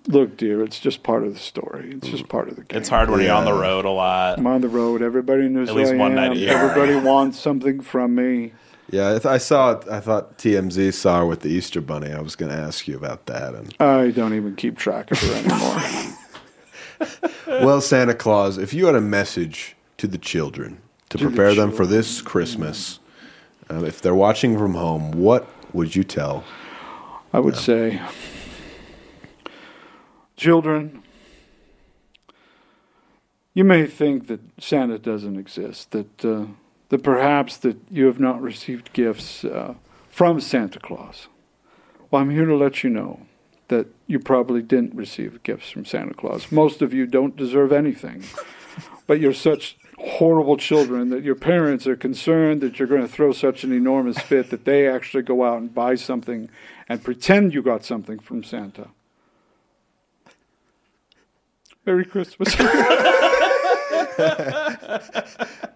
[0.07, 1.91] look, dear, it's just part of the story.
[1.95, 2.79] It's just part of the game.
[2.79, 4.39] It's hard when you're on the road a lot.
[4.39, 5.03] I'm on the road.
[5.03, 6.17] Everybody knows At who least I one am.
[6.17, 6.51] night a year.
[6.57, 8.53] Everybody wants something from me.
[8.91, 9.89] Yeah, I, th- I saw it.
[9.89, 12.13] I thought TMZ saw her with the Easter Bunny.
[12.13, 13.55] I was going to ask you about that.
[13.55, 17.31] And I don't even keep track of her anymore.
[17.65, 21.55] well, Santa Claus, if you had a message to the children to, To the prepare
[21.55, 23.01] them for this Christmas,
[23.69, 26.45] um, if they're watching from home, what would you tell?
[27.33, 28.01] I would say,
[30.37, 31.03] children,
[33.53, 36.47] you may think that Santa doesn't exist, that uh,
[36.89, 39.75] that perhaps that you have not received gifts uh,
[40.09, 41.29] from Santa Claus.
[42.11, 43.27] Well, I'm here to let you know
[43.69, 46.53] that you probably didn't receive gifts from Santa Claus.
[46.53, 48.23] Most of you don't deserve anything,
[49.07, 53.33] but you're such horrible children that your parents are concerned that you're going to throw
[53.33, 56.49] such an enormous fit that they actually go out and buy something
[56.89, 58.89] and pretend you got something from Santa.
[61.85, 62.55] Merry Christmas.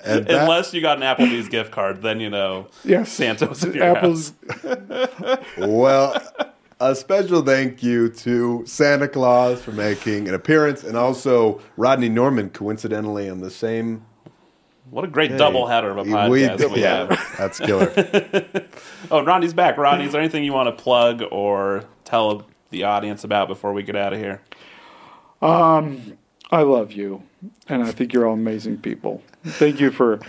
[0.03, 3.13] And that- Unless you got an Applebee's gift card, then you know yes.
[3.13, 4.33] Santa was in your Apple's
[5.59, 6.21] well,
[6.81, 12.49] a special thank you to Santa Claus for making an appearance, and also Rodney Norman,
[12.51, 14.05] coincidentally, on the same.
[14.91, 17.35] What a great double header of a podcast we, yeah, have.
[17.39, 17.93] that's killer.
[19.13, 19.77] Oh, Rodney's back.
[19.77, 23.83] Rodney, is there anything you want to plug or tell the audience about before we
[23.83, 24.41] get out of here?
[25.43, 26.17] Um,
[26.51, 27.23] I love you,
[27.69, 29.23] and I think you're all amazing people.
[29.45, 30.21] Thank you for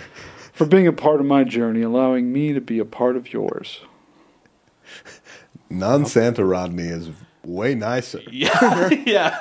[0.54, 3.82] for being a part of my journey, allowing me to be a part of yours.
[5.70, 7.10] Non Santa Rodney is
[7.46, 8.22] way nicer.
[8.32, 9.38] Yeah, yeah.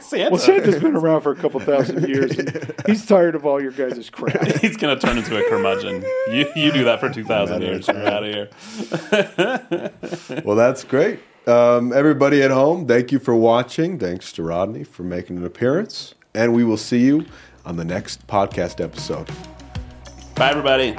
[0.00, 0.30] Santa.
[0.30, 2.38] Well, Santa's been around for a couple thousand years.
[2.38, 4.44] And he's tired of all your guys' crap.
[4.60, 6.04] He's gonna turn into a curmudgeon.
[6.30, 7.88] You you do that for two thousand years.
[7.88, 9.92] You're out of here.
[10.44, 11.20] Well, that's great.
[11.46, 13.98] Um, everybody at home, thank you for watching.
[13.98, 16.14] Thanks to Rodney for making an appearance.
[16.34, 17.26] And we will see you
[17.64, 19.28] on the next podcast episode.
[20.34, 20.96] Bye, everybody.